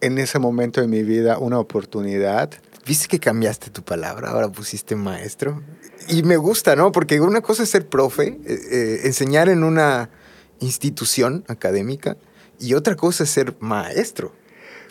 en 0.00 0.18
ese 0.18 0.38
momento 0.38 0.80
de 0.80 0.88
mi 0.88 1.02
vida 1.02 1.38
una 1.38 1.58
oportunidad. 1.58 2.50
¿Viste 2.86 3.06
que 3.08 3.18
cambiaste 3.18 3.70
tu 3.70 3.82
palabra? 3.82 4.30
Ahora 4.30 4.48
pusiste 4.48 4.96
maestro. 4.96 5.62
Y 6.06 6.22
me 6.22 6.36
gusta, 6.36 6.76
¿no? 6.76 6.92
Porque 6.92 7.20
una 7.20 7.40
cosa 7.40 7.64
es 7.64 7.70
ser 7.70 7.88
profe, 7.88 8.38
eh, 8.44 8.60
eh, 8.70 9.00
enseñar 9.04 9.48
en 9.48 9.64
una 9.64 10.10
institución 10.60 11.44
académica, 11.48 12.16
y 12.60 12.74
otra 12.74 12.96
cosa 12.96 13.24
es 13.24 13.30
ser 13.30 13.56
maestro. 13.60 14.32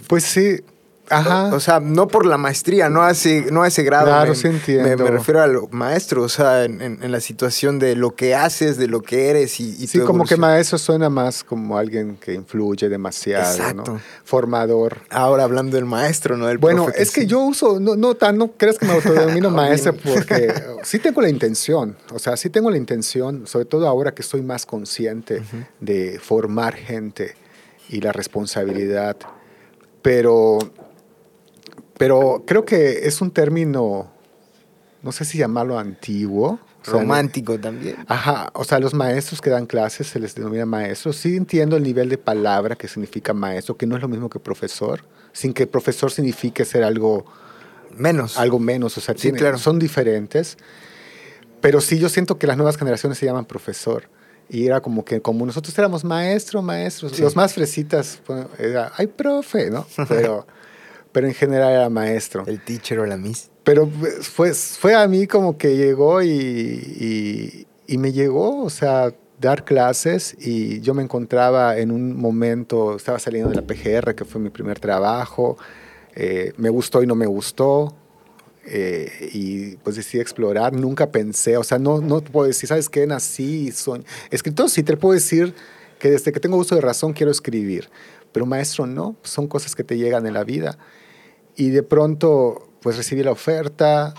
Pues 0.07 0.23
sí, 0.23 0.61
Ajá. 1.09 1.53
O, 1.53 1.59
sea, 1.59 1.79
no 1.79 2.07
por 2.07 2.25
la 2.25 2.37
maestría, 2.37 2.89
no 2.89 3.01
a 3.01 3.11
ese, 3.11 3.47
no 3.51 3.63
a 3.63 3.67
ese 3.67 3.83
grado. 3.83 4.07
Claro, 4.07 4.29
me, 4.29 4.35
sí 4.35 4.47
entiendo. 4.47 5.03
Me, 5.03 5.11
refiero 5.11 5.41
al 5.41 5.57
maestro, 5.71 6.23
o 6.23 6.29
sea, 6.29 6.65
en, 6.65 6.99
la 7.11 7.19
situación 7.21 7.79
de 7.79 7.95
lo 7.95 8.15
que 8.15 8.35
haces, 8.35 8.77
de 8.77 8.87
lo 8.87 9.01
que 9.01 9.29
eres 9.29 9.59
y, 9.59 9.75
y 9.81 9.87
Sí, 9.87 9.99
como 9.99 10.25
que 10.25 10.35
maestro 10.35 10.77
suena 10.77 11.09
más 11.09 11.43
como 11.43 11.77
alguien 11.77 12.17
que 12.17 12.33
influye 12.33 12.89
demasiado, 12.89 13.51
Exacto. 13.51 13.93
¿no? 13.93 14.01
Formador. 14.23 14.97
Ahora 15.09 15.43
hablando 15.43 15.75
del 15.75 15.85
maestro, 15.85 16.37
no 16.37 16.47
del 16.47 16.57
Bueno, 16.57 16.87
es 16.93 17.11
que 17.11 17.25
yo 17.25 17.39
uso, 17.39 17.79
no, 17.79 17.95
no, 17.95 18.15
tan, 18.15 18.37
no 18.37 18.51
crees 18.57 18.77
que 18.77 18.85
me 18.85 18.93
autodomino 18.93 19.49
maestro 19.51 19.95
porque 19.95 20.53
sí 20.83 20.99
tengo 20.99 21.21
la 21.21 21.29
intención, 21.29 21.97
o 22.13 22.19
sea, 22.19 22.35
sí 22.37 22.49
tengo 22.49 22.69
la 22.69 22.77
intención, 22.77 23.47
sobre 23.47 23.65
todo 23.65 23.87
ahora 23.87 24.13
que 24.13 24.21
estoy 24.21 24.41
más 24.41 24.65
consciente 24.65 25.41
de 25.79 26.19
formar 26.19 26.75
gente 26.75 27.35
y 27.89 28.01
la 28.01 28.11
responsabilidad, 28.11 29.17
pero 30.01 30.59
pero 31.97 32.43
creo 32.45 32.65
que 32.65 33.07
es 33.07 33.21
un 33.21 33.31
término, 33.31 34.11
no 35.01 35.11
sé 35.11 35.25
si 35.25 35.37
llamarlo 35.37 35.79
antiguo. 35.79 36.59
Romántico 36.85 37.59
también. 37.59 37.97
Ajá, 38.07 38.49
o 38.53 38.63
sea, 38.63 38.79
los 38.79 38.93
maestros 38.93 39.41
que 39.41 39.49
dan 39.49 39.65
clases 39.65 40.07
se 40.07 40.19
les 40.19 40.35
denomina 40.35 40.65
maestros. 40.65 41.17
Sí 41.17 41.35
entiendo 41.35 41.75
el 41.75 41.83
nivel 41.83 42.07
de 42.07 42.17
palabra 42.17 42.75
que 42.75 42.87
significa 42.87 43.33
maestro, 43.33 43.75
que 43.75 43.85
no 43.85 43.95
es 43.95 44.01
lo 44.01 44.07
mismo 44.07 44.29
que 44.29 44.39
profesor, 44.39 45.03
sin 45.33 45.53
que 45.53 45.67
profesor 45.67 46.11
signifique 46.11 46.63
ser 46.63 46.83
algo 46.83 47.25
menos. 47.97 48.37
Algo 48.37 48.59
menos, 48.59 48.97
o 48.97 49.01
sea, 49.01 49.15
son 49.57 49.79
diferentes. 49.79 50.57
Pero 51.59 51.81
sí, 51.81 51.99
yo 51.99 52.09
siento 52.09 52.37
que 52.37 52.47
las 52.47 52.55
nuevas 52.55 52.77
generaciones 52.77 53.17
se 53.17 53.25
llaman 53.25 53.45
profesor. 53.45 54.09
Y 54.49 54.65
era 54.65 54.79
como 54.79 55.03
que 55.03 55.21
como 55.21 55.45
nosotros 55.45 55.77
éramos 55.77 56.05
maestro, 56.05 56.61
maestros, 56.61 57.19
los 57.19 57.35
más 57.35 57.53
fresitas, 57.53 58.21
era, 58.57 58.93
ay, 58.95 59.07
profe, 59.07 59.69
¿no? 59.69 59.85
Pero 60.07 60.47
pero 61.17 61.25
en 61.25 61.33
general 61.33 61.71
era 61.71 61.89
maestro. 61.89 62.43
El 62.45 62.63
teacher 62.63 62.99
o 62.99 63.05
la 63.07 63.17
miss. 63.17 63.49
Pero 63.63 63.87
pues, 63.87 64.27
fue, 64.27 64.53
fue 64.53 64.93
a 64.93 65.07
mí 65.07 65.25
como 65.25 65.57
que 65.57 65.75
llegó 65.75 66.21
y, 66.21 67.65
y, 67.87 67.97
me 67.97 68.11
llegó, 68.13 68.63
o 68.63 68.69
sea, 68.69 69.11
dar 69.41 69.65
clases 69.65 70.35
y 70.39 70.79
yo 70.81 70.93
me 70.93 71.01
encontraba 71.01 71.79
en 71.79 71.89
un 71.89 72.15
momento, 72.15 72.97
estaba 72.97 73.17
saliendo 73.17 73.49
de 73.49 73.55
la 73.55 73.63
PGR, 73.63 74.13
que 74.13 74.25
fue 74.25 74.39
mi 74.39 74.51
primer 74.51 74.79
trabajo, 74.79 75.57
eh, 76.13 76.53
me 76.57 76.69
gustó 76.69 77.01
y 77.01 77.07
no 77.07 77.15
me 77.15 77.25
gustó, 77.25 77.95
eh, 78.67 79.31
y 79.33 79.75
pues 79.77 79.95
decidí 79.95 80.21
explorar, 80.21 80.73
nunca 80.73 81.09
pensé, 81.11 81.57
o 81.57 81.63
sea, 81.63 81.79
no, 81.79 81.99
no 81.99 82.21
puedo 82.21 82.45
decir, 82.45 82.69
¿sabes 82.69 82.89
qué? 82.89 83.07
Nací, 83.07 83.71
soy 83.71 84.05
escritor, 84.29 84.69
sí 84.69 84.83
te 84.83 84.95
puedo 84.95 85.15
decir 85.15 85.55
que 85.97 86.11
desde 86.11 86.31
que 86.31 86.39
tengo 86.39 86.57
uso 86.57 86.75
de 86.75 86.81
razón 86.81 87.11
quiero 87.11 87.31
escribir, 87.31 87.89
pero 88.31 88.45
maestro 88.45 88.85
no, 88.85 89.15
son 89.23 89.47
cosas 89.47 89.75
que 89.75 89.83
te 89.83 89.97
llegan 89.97 90.27
en 90.27 90.35
la 90.35 90.43
vida. 90.43 90.77
Y 91.57 91.71
de 91.71 91.81
pronto, 91.81 92.69
pues 92.81 92.97
recibí 92.97 93.23
la 93.23 93.31
oferta, 93.31 94.13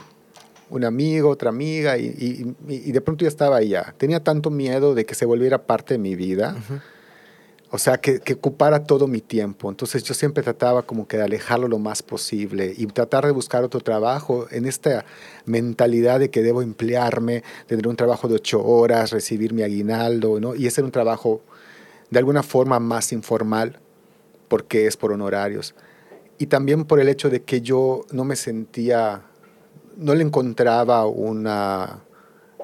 un 0.70 0.84
amigo, 0.84 1.30
otra 1.30 1.50
amiga, 1.50 1.96
y, 1.96 2.54
y, 2.68 2.92
de 2.92 3.00
pronto 3.00 3.24
ya 3.24 3.28
estaba 3.28 3.62
ya. 3.62 3.94
Tenía 3.96 4.22
tanto 4.22 4.50
miedo 4.50 4.94
de 4.94 5.06
que 5.06 5.14
se 5.14 5.24
volviera 5.24 5.62
parte 5.62 5.94
de 5.94 5.98
mi 5.98 6.16
vida. 6.16 6.56
O 7.70 7.78
sea, 7.78 7.98
que, 7.98 8.18
que, 8.20 8.32
ocupara 8.32 8.84
todo 8.84 9.06
mi 9.06 9.20
tiempo. 9.20 9.70
Entonces 9.70 10.02
yo 10.02 10.14
siempre 10.14 10.42
trataba 10.42 10.82
como 10.82 11.06
que 11.06 11.16
de 11.16 11.22
alejarlo 11.22 11.68
lo 11.68 11.78
más 11.78 12.02
posible 12.02 12.74
y 12.76 12.86
tratar 12.86 13.24
de 13.24 13.30
buscar 13.30 13.62
otro 13.62 13.80
trabajo 13.80 14.48
en 14.50 14.66
esta 14.66 15.04
mentalidad 15.44 16.18
de 16.18 16.30
que 16.30 16.42
debo 16.42 16.62
emplearme, 16.62 17.44
tener 17.66 17.86
un 17.86 17.94
trabajo 17.94 18.26
de 18.26 18.34
ocho 18.34 18.64
horas, 18.64 19.12
recibir 19.12 19.52
mi 19.52 19.62
aguinaldo, 19.62 20.40
¿no? 20.40 20.54
Y 20.56 20.66
ese 20.66 20.80
era 20.80 20.86
un 20.86 20.92
trabajo 20.92 21.40
de 22.10 22.18
alguna 22.18 22.42
forma 22.42 22.80
más 22.80 23.12
informal 23.12 23.78
porque 24.48 24.86
es 24.86 24.96
por 24.96 25.12
honorarios 25.12 25.74
y 26.38 26.46
también 26.46 26.84
por 26.84 27.00
el 27.00 27.08
hecho 27.08 27.30
de 27.30 27.42
que 27.42 27.60
yo 27.60 28.04
no 28.12 28.24
me 28.24 28.36
sentía, 28.36 29.22
no 29.96 30.14
le 30.14 30.22
encontraba 30.22 31.06
una, 31.06 32.00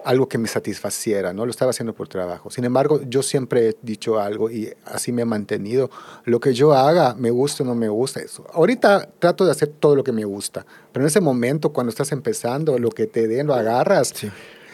algo 0.04 0.28
que 0.28 0.38
me 0.38 0.46
satisfaciera, 0.46 1.32
no 1.32 1.44
lo 1.44 1.50
estaba 1.50 1.70
haciendo 1.70 1.94
por 1.94 2.08
trabajo. 2.08 2.50
Sin 2.50 2.64
embargo, 2.64 3.00
yo 3.08 3.22
siempre 3.22 3.70
he 3.70 3.76
dicho 3.82 4.20
algo 4.20 4.50
y 4.50 4.72
así 4.84 5.12
me 5.12 5.22
he 5.22 5.24
mantenido. 5.24 5.90
Lo 6.24 6.40
que 6.40 6.54
yo 6.54 6.74
haga, 6.74 7.14
me 7.14 7.30
gusta 7.30 7.64
o 7.64 7.66
no 7.66 7.74
me 7.74 7.88
gusta, 7.88 8.20
eso. 8.20 8.46
Ahorita 8.52 9.08
trato 9.18 9.44
de 9.44 9.50
hacer 9.50 9.68
todo 9.68 9.96
lo 9.96 10.04
que 10.04 10.12
me 10.12 10.24
gusta, 10.24 10.64
pero 10.92 11.04
en 11.04 11.08
ese 11.08 11.20
momento, 11.20 11.72
cuando 11.72 11.90
estás 11.90 12.12
empezando, 12.12 12.78
lo 12.78 12.90
que 12.90 13.06
te 13.06 13.26
den, 13.26 13.46
lo 13.46 13.54
agarras 13.54 14.12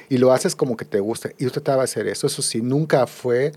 y 0.09 0.19
lo 0.19 0.33
haces 0.33 0.57
como 0.57 0.77
que 0.77 0.85
te 0.85 1.01
gusta. 1.01 1.31
Y 1.39 1.45
yo 1.45 1.51
trataba 1.51 1.79
de 1.79 1.85
hacer 1.85 2.09
eso. 2.09 2.27
Eso 2.27 2.43
sí, 2.43 2.61
nunca 2.61 3.07
fue 3.07 3.53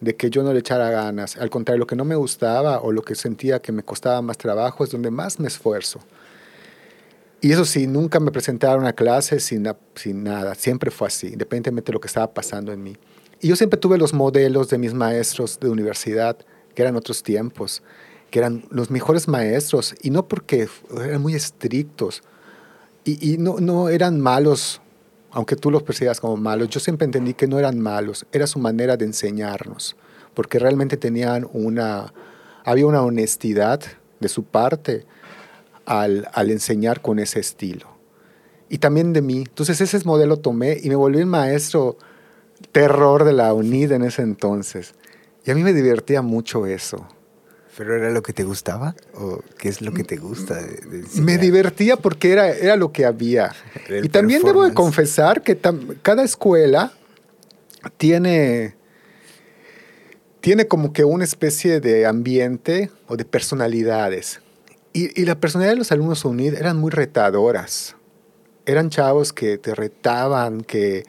de 0.00 0.16
que 0.16 0.30
yo 0.30 0.42
no 0.42 0.52
le 0.52 0.60
echara 0.60 0.90
ganas. 0.90 1.36
Al 1.36 1.50
contrario, 1.50 1.80
lo 1.80 1.86
que 1.86 1.96
no 1.96 2.04
me 2.04 2.14
gustaba 2.14 2.80
o 2.80 2.92
lo 2.92 3.02
que 3.02 3.14
sentía 3.14 3.60
que 3.60 3.72
me 3.72 3.82
costaba 3.82 4.22
más 4.22 4.38
trabajo 4.38 4.84
es 4.84 4.90
donde 4.90 5.10
más 5.10 5.38
me 5.38 5.48
esfuerzo. 5.48 6.00
Y 7.42 7.52
eso 7.52 7.64
sí, 7.64 7.86
nunca 7.86 8.20
me 8.20 8.30
presentaron 8.30 8.86
a 8.86 8.92
clase 8.92 9.40
sin, 9.40 9.66
sin 9.94 10.24
nada. 10.24 10.54
Siempre 10.54 10.90
fue 10.90 11.08
así, 11.08 11.28
independientemente 11.28 11.90
de 11.90 11.94
lo 11.94 12.00
que 12.00 12.08
estaba 12.08 12.32
pasando 12.32 12.72
en 12.72 12.82
mí. 12.82 12.96
Y 13.40 13.48
yo 13.48 13.56
siempre 13.56 13.78
tuve 13.78 13.96
los 13.96 14.12
modelos 14.12 14.68
de 14.68 14.78
mis 14.78 14.92
maestros 14.92 15.58
de 15.60 15.70
universidad, 15.70 16.36
que 16.74 16.82
eran 16.82 16.96
otros 16.96 17.22
tiempos, 17.22 17.82
que 18.30 18.38
eran 18.38 18.64
los 18.70 18.90
mejores 18.90 19.28
maestros, 19.28 19.94
y 20.02 20.10
no 20.10 20.28
porque 20.28 20.68
eran 21.02 21.22
muy 21.22 21.34
estrictos, 21.34 22.22
y, 23.04 23.32
y 23.32 23.38
no, 23.38 23.56
no 23.58 23.88
eran 23.88 24.20
malos 24.20 24.82
aunque 25.32 25.56
tú 25.56 25.70
los 25.70 25.82
percibas 25.82 26.20
como 26.20 26.36
malos, 26.36 26.68
yo 26.68 26.80
siempre 26.80 27.04
entendí 27.04 27.34
que 27.34 27.46
no 27.46 27.58
eran 27.58 27.78
malos, 27.80 28.26
era 28.32 28.46
su 28.46 28.58
manera 28.58 28.96
de 28.96 29.04
enseñarnos, 29.04 29.96
porque 30.34 30.58
realmente 30.58 30.96
tenían 30.96 31.48
una, 31.52 32.12
había 32.64 32.86
una 32.86 33.02
honestidad 33.02 33.80
de 34.18 34.28
su 34.28 34.44
parte 34.44 35.06
al, 35.86 36.28
al 36.32 36.50
enseñar 36.50 37.00
con 37.00 37.18
ese 37.18 37.40
estilo. 37.40 37.88
Y 38.68 38.78
también 38.78 39.12
de 39.12 39.20
mí. 39.20 39.38
Entonces 39.38 39.80
ese 39.80 39.98
modelo 40.04 40.36
tomé 40.36 40.78
y 40.80 40.88
me 40.88 40.94
volví 40.94 41.20
un 41.20 41.28
maestro 41.28 41.96
terror 42.70 43.24
de 43.24 43.32
la 43.32 43.52
UNID 43.52 43.92
en 43.92 44.04
ese 44.04 44.22
entonces. 44.22 44.94
Y 45.44 45.50
a 45.50 45.54
mí 45.54 45.64
me 45.64 45.72
divertía 45.72 46.22
mucho 46.22 46.66
eso. 46.66 47.06
¿Pero 47.80 47.96
era 47.96 48.10
lo 48.10 48.22
que 48.22 48.34
te 48.34 48.44
gustaba? 48.44 48.94
¿O 49.14 49.40
qué 49.56 49.70
es 49.70 49.80
lo 49.80 49.94
que 49.94 50.04
te 50.04 50.18
gusta? 50.18 50.60
me 51.14 51.38
divertía 51.38 51.96
porque 51.96 52.30
era, 52.30 52.50
era 52.50 52.76
lo 52.76 52.92
que 52.92 53.06
había. 53.06 53.54
y 53.88 54.10
también 54.10 54.42
debo 54.42 54.64
de 54.64 54.74
confesar 54.74 55.40
que 55.40 55.58
cada 56.02 56.22
escuela 56.22 56.92
tiene, 57.96 58.74
tiene 60.42 60.68
como 60.68 60.92
que 60.92 61.06
una 61.06 61.24
especie 61.24 61.80
de 61.80 62.04
ambiente 62.04 62.90
o 63.08 63.16
de 63.16 63.24
personalidades. 63.24 64.42
Y, 64.92 65.18
y 65.18 65.24
la 65.24 65.40
personalidad 65.40 65.72
de 65.72 65.78
los 65.78 65.90
alumnos 65.90 66.22
unidos 66.26 66.60
eran 66.60 66.76
muy 66.76 66.90
retadoras. 66.90 67.96
Eran 68.66 68.90
chavos 68.90 69.32
que 69.32 69.56
te 69.56 69.74
retaban, 69.74 70.60
que, 70.60 71.04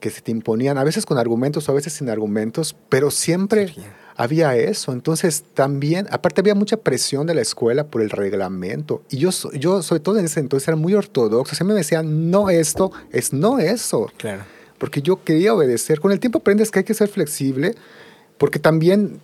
que 0.00 0.10
se 0.10 0.20
te 0.20 0.32
imponían, 0.32 0.78
a 0.78 0.82
veces 0.82 1.06
con 1.06 1.16
argumentos 1.16 1.68
o 1.68 1.72
a 1.72 1.76
veces 1.76 1.92
sin 1.92 2.10
argumentos, 2.10 2.74
pero 2.88 3.12
siempre 3.12 3.72
había 4.18 4.56
eso. 4.56 4.92
Entonces 4.92 5.44
también, 5.54 6.08
aparte 6.10 6.40
había 6.40 6.56
mucha 6.56 6.76
presión 6.76 7.26
de 7.26 7.34
la 7.34 7.40
escuela 7.40 7.86
por 7.86 8.02
el 8.02 8.10
reglamento. 8.10 9.02
Y 9.10 9.18
yo, 9.18 9.30
yo 9.52 9.80
sobre 9.80 10.00
todo 10.00 10.18
en 10.18 10.24
ese 10.24 10.40
entonces 10.40 10.66
era 10.66 10.76
muy 10.76 10.92
ortodoxo. 10.92 11.54
Siempre 11.54 11.74
me 11.74 11.80
decían, 11.80 12.28
no 12.28 12.50
esto, 12.50 12.90
es 13.12 13.32
no 13.32 13.60
eso. 13.60 14.10
Claro. 14.16 14.42
Porque 14.76 15.02
yo 15.02 15.22
quería 15.22 15.54
obedecer. 15.54 16.00
Con 16.00 16.10
el 16.10 16.18
tiempo 16.18 16.40
aprendes 16.40 16.72
que 16.72 16.80
hay 16.80 16.84
que 16.84 16.94
ser 16.94 17.08
flexible. 17.08 17.76
Porque 18.38 18.60
también 18.60 19.20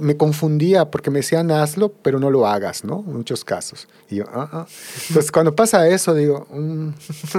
me 0.00 0.16
confundía 0.16 0.90
porque 0.90 1.10
me 1.10 1.18
decían 1.18 1.50
hazlo, 1.50 1.90
pero 1.90 2.18
no 2.18 2.30
lo 2.30 2.46
hagas, 2.46 2.82
¿no? 2.82 3.04
En 3.06 3.16
muchos 3.16 3.44
casos. 3.44 3.88
Y 4.08 4.16
yo, 4.16 4.24
ah, 4.32 4.48
ah". 4.52 4.66
Entonces, 5.08 5.30
cuando 5.30 5.54
pasa 5.54 5.86
eso, 5.86 6.14
digo, 6.14 6.46
mm, 6.50 6.88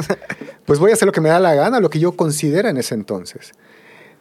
pues 0.65 0.77
voy 0.77 0.91
a 0.91 0.93
hacer 0.93 1.07
lo 1.07 1.11
que 1.11 1.21
me 1.21 1.29
da 1.29 1.39
la 1.39 1.55
gana, 1.55 1.79
lo 1.79 1.89
que 1.89 1.97
yo 1.97 2.11
considero 2.11 2.69
en 2.69 2.77
ese 2.77 2.93
entonces. 2.93 3.53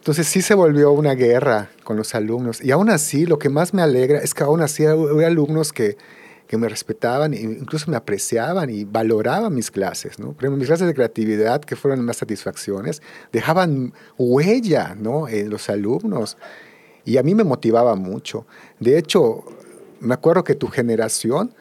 Entonces 0.05 0.27
sí 0.27 0.43
se 0.43 0.53
volvió 0.53 0.91
una 0.91 1.15
guerra 1.15 1.71
con 1.83 1.97
los 1.97 2.13
alumnos. 2.13 2.63
Y 2.63 2.69
aún 2.69 2.91
así, 2.91 3.25
lo 3.25 3.39
que 3.39 3.49
más 3.49 3.73
me 3.73 3.81
alegra 3.81 4.19
es 4.19 4.35
que 4.35 4.43
aún 4.43 4.61
así 4.61 4.85
había 4.85 5.25
alumnos 5.25 5.73
que, 5.73 5.97
que 6.45 6.59
me 6.59 6.69
respetaban 6.69 7.33
e 7.33 7.41
incluso 7.41 7.89
me 7.89 7.97
apreciaban 7.97 8.69
y 8.69 8.83
valoraban 8.83 9.51
mis 9.55 9.71
clases. 9.71 10.19
¿no? 10.19 10.35
Mis 10.51 10.67
clases 10.67 10.85
de 10.85 10.93
creatividad, 10.93 11.61
que 11.61 11.75
fueron 11.75 12.05
más 12.05 12.17
satisfacciones, 12.17 13.01
dejaban 13.33 13.93
huella 14.15 14.95
en 14.95 15.49
los 15.49 15.69
alumnos. 15.71 16.37
Y 17.03 17.17
a 17.17 17.23
mí 17.23 17.33
me 17.33 17.43
motivaba 17.43 17.95
mucho. 17.95 18.45
De 18.79 18.99
hecho, 18.99 19.43
me 20.01 20.13
acuerdo 20.13 20.43
que 20.43 20.53
tu 20.53 20.67
generación 20.67 21.51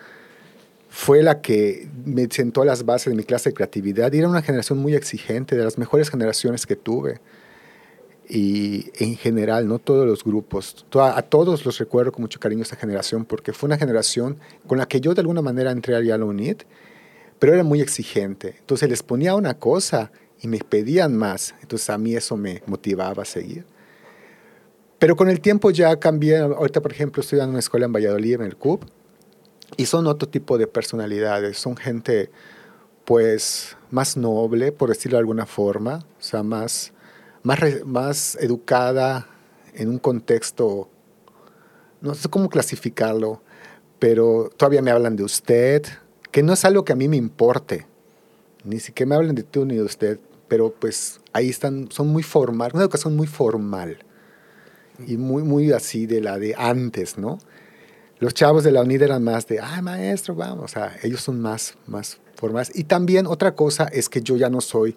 fue 0.90 1.22
la 1.22 1.40
que 1.40 1.88
me 2.04 2.28
sentó 2.30 2.66
las 2.66 2.85
bases 2.85 3.11
de 3.11 3.16
mi 3.16 3.24
clase 3.24 3.48
de 3.48 3.54
creatividad 3.54 4.12
y 4.12 4.18
era 4.18 4.28
una 4.28 4.42
generación 4.42 4.80
muy 4.80 4.94
exigente, 4.94 5.57
de 5.57 5.64
las 5.64 5.78
mejores 5.78 6.11
generaciones 6.11 6.66
que 6.66 6.76
tuve 6.76 7.22
y 8.28 8.90
en 8.96 9.16
general, 9.16 9.68
no 9.68 9.78
todos 9.78 10.06
los 10.06 10.24
grupos, 10.24 10.87
a 10.94 11.22
todos 11.22 11.64
los 11.64 11.78
recuerdo 11.78 12.12
con 12.12 12.22
mucho 12.22 12.40
cariño 12.40 12.62
esta 12.62 12.76
generación 12.76 13.24
porque 13.24 13.52
fue 13.52 13.66
una 13.66 13.76
generación 13.76 14.38
con 14.66 14.78
la 14.78 14.87
que 14.87 15.00
yo 15.00 15.14
de 15.14 15.20
alguna 15.20 15.42
manera 15.42 15.70
entré 15.70 15.94
a 15.94 16.00
la 16.00 16.24
UNIT, 16.24 16.62
pero 17.38 17.52
era 17.52 17.64
muy 17.64 17.80
exigente. 17.80 18.56
Entonces 18.58 18.88
les 18.88 19.02
ponía 19.02 19.34
una 19.34 19.58
cosa 19.58 20.10
y 20.40 20.48
me 20.48 20.58
pedían 20.58 21.16
más, 21.16 21.54
entonces 21.60 21.90
a 21.90 21.98
mí 21.98 22.14
eso 22.14 22.37
me 22.37 22.62
motivaba 22.66 23.22
a 23.22 23.26
seguir. 23.26 23.66
Pero 24.98 25.16
con 25.16 25.28
el 25.28 25.40
tiempo 25.40 25.70
ya 25.70 25.96
cambié, 25.98 26.38
ahorita 26.38 26.80
por 26.80 26.92
ejemplo 26.92 27.20
estoy 27.20 27.40
en 27.40 27.50
una 27.50 27.58
escuela 27.58 27.84
en 27.84 27.92
Valladolid, 27.92 28.34
en 28.37 28.42
el 28.42 28.56
CUB, 28.56 28.80
Y 29.76 29.87
son 29.87 30.06
otro 30.06 30.28
tipo 30.28 30.56
de 30.56 30.66
personalidades, 30.66 31.58
son 31.58 31.76
gente 31.76 32.30
pues 33.04 33.76
más 33.90 34.16
noble, 34.16 34.72
por 34.72 34.88
decirlo 34.88 35.16
de 35.16 35.20
alguna 35.20 35.44
forma, 35.44 36.06
o 36.18 36.22
sea, 36.22 36.42
más, 36.42 36.93
más, 37.44 38.37
educada 38.40 39.28
en 39.74 39.88
un 39.88 39.98
contexto, 39.98 40.88
no 42.00 42.14
sé 42.14 42.28
cómo 42.28 42.48
clasificarlo, 42.48 43.42
pero 43.98 44.50
todavía 44.57 44.83
me 44.83 44.90
hablan 44.90 45.14
de 45.14 45.24
usted, 45.24 45.85
que 46.33 46.42
no 46.42 46.54
es 46.54 46.64
algo 46.64 46.85
que 46.85 46.92
a 46.92 46.96
mí 46.96 47.07
me 47.07 47.16
importe, 47.16 47.87
ni 48.64 48.80
siquiera 48.80 49.11
me 49.11 49.14
hablan 49.16 49.35
de 49.35 49.42
tú 49.42 49.64
ni 49.66 49.76
de 49.76 49.83
usted, 49.83 50.18
pero 50.48 50.72
pues 50.72 51.20
ahí 51.33 51.50
están, 51.50 51.90
son 51.90 52.09
muy 52.09 52.22
formal, 52.22 52.70
una 52.72 52.83
educación 52.83 53.14
muy 53.14 53.26
formal 53.26 53.98
y 55.07 55.16
muy, 55.16 55.42
muy 55.42 55.70
así 55.72 56.07
de 56.07 56.20
la 56.20 56.38
de 56.38 56.54
antes, 56.57 57.18
¿no? 57.18 57.38
Los 58.20 58.33
chavos 58.33 58.64
de 58.64 58.72
la 58.72 58.80
UNID 58.83 59.02
eran 59.02 59.22
más 59.22 59.46
de, 59.48 59.61
ah, 59.61 59.83
maestro, 59.83 60.35
vamos, 60.35 60.64
o 60.64 60.68
sea, 60.68 60.96
ellos 61.02 61.20
son 61.20 61.40
más, 61.40 61.76
más 61.87 62.20
formales. 62.37 62.70
Y 62.74 62.85
también 62.85 63.26
otra 63.26 63.54
cosa 63.54 63.85
es 63.85 64.09
que 64.09 64.22
yo 64.22 64.37
ya 64.37 64.48
no 64.48 64.61
soy, 64.61 64.96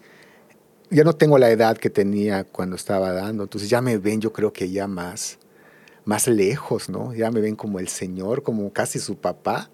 ya 0.90 1.04
no 1.04 1.14
tengo 1.14 1.38
la 1.38 1.50
edad 1.50 1.78
que 1.78 1.90
tenía 1.90 2.44
cuando 2.44 2.76
estaba 2.76 3.12
dando, 3.12 3.44
entonces 3.44 3.70
ya 3.70 3.82
me 3.82 3.98
ven, 3.98 4.22
yo 4.22 4.32
creo 4.32 4.54
que 4.54 4.70
ya 4.70 4.88
más, 4.88 5.38
más 6.06 6.28
lejos, 6.28 6.90
¿no? 6.90 7.14
Ya 7.14 7.32
me 7.32 7.42
ven 7.42 7.56
como 7.56 7.80
el 7.80 7.88
señor, 7.88 8.44
como 8.44 8.72
casi 8.72 9.00
su 9.00 9.18
papá. 9.18 9.70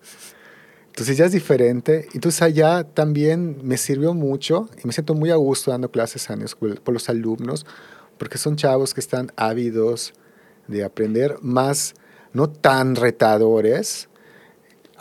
Entonces 0.88 1.18
ya 1.18 1.26
es 1.26 1.32
diferente. 1.32 2.08
Entonces 2.14 2.42
allá 2.42 2.84
también 2.84 3.58
me 3.64 3.78
sirvió 3.78 4.14
mucho 4.14 4.70
y 4.84 4.88
me 4.88 4.94
siento 4.94 5.16
muy 5.16 5.32
a 5.32 5.36
gusto 5.36 5.72
dando 5.72 5.90
clases 5.90 6.30
a 6.30 6.38
por 6.56 6.94
los 6.94 7.10
alumnos, 7.10 7.66
porque 8.18 8.38
son 8.38 8.56
chavos 8.56 8.94
que 8.94 9.00
están 9.00 9.32
ávidos 9.36 10.14
de 10.68 10.84
aprender 10.84 11.38
más, 11.42 11.94
no 12.32 12.50
tan 12.50 12.96
retadores, 12.96 14.10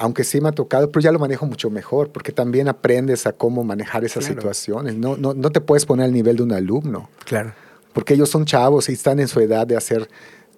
aunque 0.03 0.25
sí 0.25 0.41
me 0.41 0.49
ha 0.49 0.53
tocado, 0.53 0.91
pero 0.91 1.01
ya 1.01 1.13
lo 1.13 1.21
manejo 1.21 1.47
mucho 1.47 1.71
mejor, 1.71 2.11
porque 2.11 2.33
también 2.33 2.67
aprendes 2.67 3.25
a 3.25 3.33
cómo 3.33 3.63
manejar 3.63 4.05
esas 4.05 4.25
situaciones. 4.25 4.97
No, 4.97 5.17
no, 5.17 5.33
no 5.33 5.51
te 5.51 5.61
puedes 5.61 5.87
poner 5.87 6.07
al 6.07 6.13
nivel 6.13 6.39
de 6.39 6.43
un 6.43 6.53
alumno. 6.53 7.09
Claro. 7.25 7.53
Porque 7.93 8.15
ellos 8.15 8.29
son 8.29 8.45
chavos 8.45 8.89
y 8.89 8.95
están 8.95 9.21
en 9.21 9.29
su 9.29 9.39
edad 9.39 9.65
de 9.65 9.77
hacer 9.77 10.09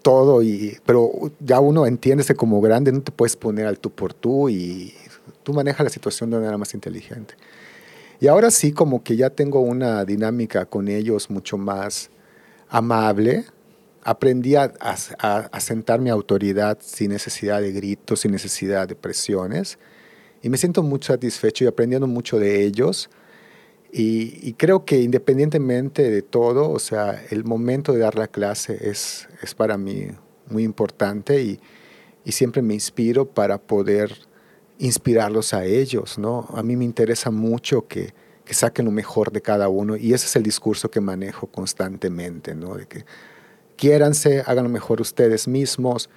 todo, 0.01 0.43
y, 0.43 0.79
pero 0.87 1.11
ya 1.41 1.61
uno 1.61 1.87
entiende 1.87 2.25
como 2.35 2.63
grande, 2.63 2.91
no 2.91 3.03
te 3.03 3.13
puedes 3.13 3.37
poner 3.37 3.67
al 3.67 3.79
tú 3.79 3.91
por 3.91 4.15
tú 4.15 4.49
y 4.49 4.95
tú 5.43 5.53
manejas 5.53 5.85
la 5.85 5.91
situación 5.91 6.31
de 6.31 6.37
una 6.37 6.45
manera 6.45 6.57
más 6.57 6.73
inteligente. 6.73 7.35
Y 8.21 8.29
ahora 8.29 8.51
sí, 8.51 8.73
como 8.73 9.05
que 9.05 9.15
ya 9.17 9.29
tengo 9.29 9.61
una 9.61 10.07
dinámica 10.07 10.65
con 10.65 10.89
ellos 10.89 11.29
mucho 11.29 11.59
más 11.59 12.09
amable. 12.71 13.45
Aprendí 14.05 14.55
a, 14.55 14.73
a, 14.81 15.61
sentar 15.61 16.01
mi 16.01 16.11
autoridad 16.11 16.79
sin 16.81 17.11
necesidad 17.11 17.61
de 17.61 17.73
gritos, 17.73 18.21
sin 18.21 18.33
necesidad 18.33 18.87
de 18.87 18.95
presiones. 18.95 19.79
Y 20.43 20.51
me 20.51 20.59
siento 20.59 20.83
muy 20.83 21.01
satisfecho 21.03 21.65
y 21.65 21.67
aprendiendo 21.67 22.07
mucho 22.07 22.39
de 22.39 22.65
ellos. 22.65 23.09
Y, 23.91 24.39
y, 24.43 24.53
creo 24.55 24.85
que 24.85 25.01
independientemente 25.01 26.11
de 26.11 26.23
todo, 26.23 26.71
o 26.71 26.79
sea, 26.79 27.23
el 27.31 27.45
momento 27.45 27.93
de 27.93 28.01
dar 28.01 28.17
la 28.17 28.29
clase 28.29 28.91
es, 28.91 29.29
es 29.41 29.55
para 29.55 29.79
mí 29.79 30.09
muy 30.51 30.65
importante 30.65 31.41
y, 31.43 31.61
y 32.25 32.33
siempre 32.33 32.63
me 32.63 32.75
inspiro 32.75 33.27
para 33.27 33.59
poder 33.59 34.13
inspirarlos 34.79 35.55
a 35.55 35.65
ellos, 35.65 36.19
¿no? 36.19 36.49
A 36.55 36.63
mí 36.63 36.77
me 36.77 36.85
interesa 36.85 37.31
mucho 37.31 37.87
que, 37.87 38.13
que, 38.45 38.55
saquen 38.55 38.87
lo 38.87 38.91
mejor 38.91 39.31
de 39.31 39.41
cada 39.41 39.69
uno 39.69 39.97
y 39.97 40.13
ese 40.13 40.27
es 40.27 40.37
el 40.37 40.43
discurso 40.43 40.91
que 40.91 41.01
manejo 41.01 41.47
constantemente, 41.47 42.55
¿no? 42.55 42.75
De 42.75 42.87
que 42.87 43.05
quiéranse, 43.77 44.43
hagan 44.47 44.65
lo 44.65 44.71
mejor 44.71 45.01
ustedes 45.01 45.49
mismos 45.49 46.09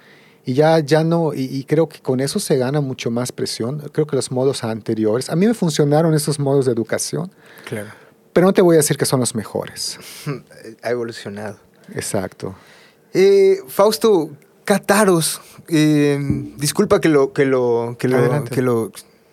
y 0.48 0.54
ya, 0.54 0.78
ya 0.78 1.04
no, 1.04 1.34
y, 1.34 1.64
creo 1.64 1.90
que 1.90 2.00
con 2.00 2.20
eso 2.20 2.40
se 2.40 2.56
gana 2.56 2.80
mucho 2.80 3.10
más 3.10 3.32
presión. 3.32 3.80
Creo 3.92 4.06
que 4.06 4.16
los 4.16 4.30
modos 4.30 4.64
anteriores, 4.64 5.28
a 5.28 5.36
mí 5.36 5.46
me 5.46 5.52
funcionaron 5.52 6.14
esos 6.14 6.38
modos 6.38 6.64
de 6.64 6.72
educación, 6.72 7.30
claro. 7.66 7.90
pero 8.32 8.46
no 8.46 8.54
te 8.54 8.62
voy 8.62 8.76
a 8.76 8.78
decir 8.78 8.96
que 8.96 9.04
son 9.04 9.20
los 9.20 9.34
mejores. 9.34 9.98
ha 10.82 10.90
evolucionado. 10.90 11.58
Exacto. 11.94 12.54
Eh, 13.12 13.58
Fausto, 13.66 14.30
Cataros, 14.64 15.42
eh, 15.68 16.18
disculpa 16.56 16.98
que 17.00 17.10
lo, 17.10 17.34
que 17.34 17.44
lo, 17.44 17.96
que 17.98 18.08
lo, 18.08 18.44
que 18.44 18.62
lo, 18.62 18.90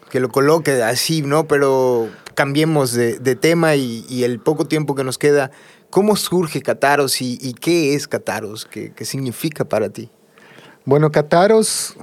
que 0.09 0.19
lo 0.19 0.29
coloque 0.29 0.83
así, 0.83 1.21
¿no? 1.21 1.47
Pero 1.47 2.09
cambiemos 2.35 2.91
de, 2.93 3.35
tema 3.35 3.75
y, 3.75 4.23
el 4.23 4.39
poco 4.39 4.65
tiempo 4.65 4.95
que 4.95 5.03
nos 5.03 5.17
queda. 5.17 5.51
¿Cómo 5.89 6.15
surge 6.15 6.61
Cataros 6.61 7.21
y, 7.21 7.53
qué 7.53 7.93
es 7.95 8.07
Cataros? 8.07 8.65
¿Qué, 8.65 9.05
significa 9.05 9.65
para 9.65 9.89
ti? 9.89 10.09
Bueno, 10.83 11.11
Cataros 11.11 11.95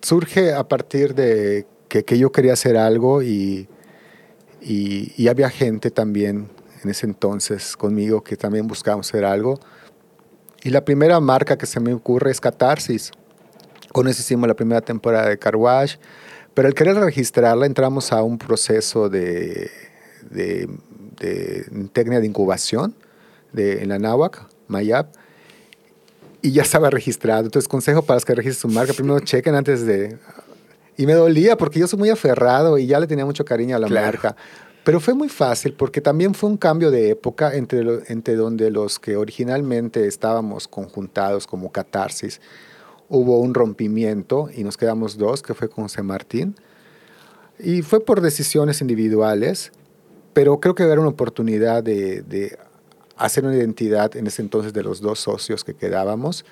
surge 0.00 0.52
a 0.52 0.66
partir 0.66 1.14
de 1.14 1.66
que, 1.88 2.18
yo 2.18 2.32
quería 2.32 2.54
hacer 2.54 2.76
algo 2.76 3.22
y, 3.22 3.68
había 5.28 5.50
gente 5.50 5.90
también 5.90 6.48
en 6.82 6.90
ese 6.90 7.06
entonces 7.06 7.76
conmigo 7.76 8.22
que 8.22 8.36
también 8.36 8.66
buscábamos 8.66 9.08
hacer 9.08 9.24
algo. 9.24 9.58
Y 10.62 10.70
la 10.70 10.84
primera 10.84 11.20
marca 11.20 11.58
que 11.58 11.66
se 11.66 11.80
me 11.80 11.92
ocurre 11.92 12.30
es 12.30 12.40
Catarsis. 12.40 13.10
Con 13.92 14.08
eso 14.08 14.22
hicimos 14.22 14.48
la 14.48 14.54
primera 14.54 14.80
temporada 14.80 15.28
de 15.28 15.38
Carwash. 15.38 15.96
Pero 16.54 16.68
al 16.68 16.74
querer 16.74 16.96
registrarla 16.96 17.66
entramos 17.66 18.12
a 18.12 18.22
un 18.22 18.38
proceso 18.38 19.08
de, 19.08 19.70
de 21.18 21.64
técnica 21.92 22.20
de 22.20 22.26
incubación 22.26 22.94
de, 23.52 23.82
en 23.82 23.88
la 23.88 23.98
NAWAC, 23.98 24.46
Mayap, 24.68 25.14
y 26.42 26.52
ya 26.52 26.62
estaba 26.62 26.90
registrado. 26.90 27.44
Entonces, 27.44 27.68
consejo 27.68 28.02
para 28.02 28.16
los 28.16 28.24
que 28.24 28.34
registren 28.34 28.70
su 28.70 28.74
marca, 28.76 28.92
primero 28.92 29.20
chequen 29.20 29.54
antes 29.54 29.86
de... 29.86 30.18
Y 30.96 31.06
me 31.06 31.14
dolía 31.14 31.56
porque 31.56 31.80
yo 31.80 31.88
soy 31.88 31.98
muy 31.98 32.10
aferrado 32.10 32.78
y 32.78 32.86
ya 32.86 33.00
le 33.00 33.06
tenía 33.06 33.24
mucho 33.24 33.44
cariño 33.44 33.74
a 33.74 33.78
la 33.78 33.88
marca. 33.88 34.36
Pero 34.84 35.00
fue 35.00 35.14
muy 35.14 35.30
fácil 35.30 35.72
porque 35.72 36.02
también 36.02 36.34
fue 36.34 36.50
un 36.50 36.58
cambio 36.58 36.90
de 36.90 37.10
época 37.10 37.54
entre, 37.54 37.82
entre 38.08 38.36
donde 38.36 38.70
los 38.70 38.98
que 38.98 39.16
originalmente 39.16 40.06
estábamos 40.06 40.68
conjuntados 40.68 41.46
como 41.46 41.72
catarsis, 41.72 42.40
hubo 43.08 43.40
un 43.40 43.54
rompimiento 43.54 44.50
y 44.54 44.62
nos 44.62 44.76
quedamos 44.76 45.16
dos, 45.16 45.42
que 45.42 45.54
fue 45.54 45.68
con 45.68 45.84
José 45.84 46.02
Martín. 46.02 46.56
Y 47.58 47.82
fue 47.82 48.04
por 48.04 48.20
decisiones 48.20 48.82
individuales, 48.82 49.72
pero 50.34 50.60
creo 50.60 50.74
que 50.74 50.82
era 50.82 51.00
una 51.00 51.08
oportunidad 51.08 51.82
de, 51.82 52.22
de 52.22 52.58
hacer 53.16 53.44
una 53.44 53.56
identidad 53.56 54.16
en 54.16 54.26
ese 54.26 54.42
entonces 54.42 54.72
de 54.72 54.82
los 54.82 55.00
dos 55.00 55.20
socios 55.20 55.64
que 55.64 55.74
quedábamos 55.74 56.44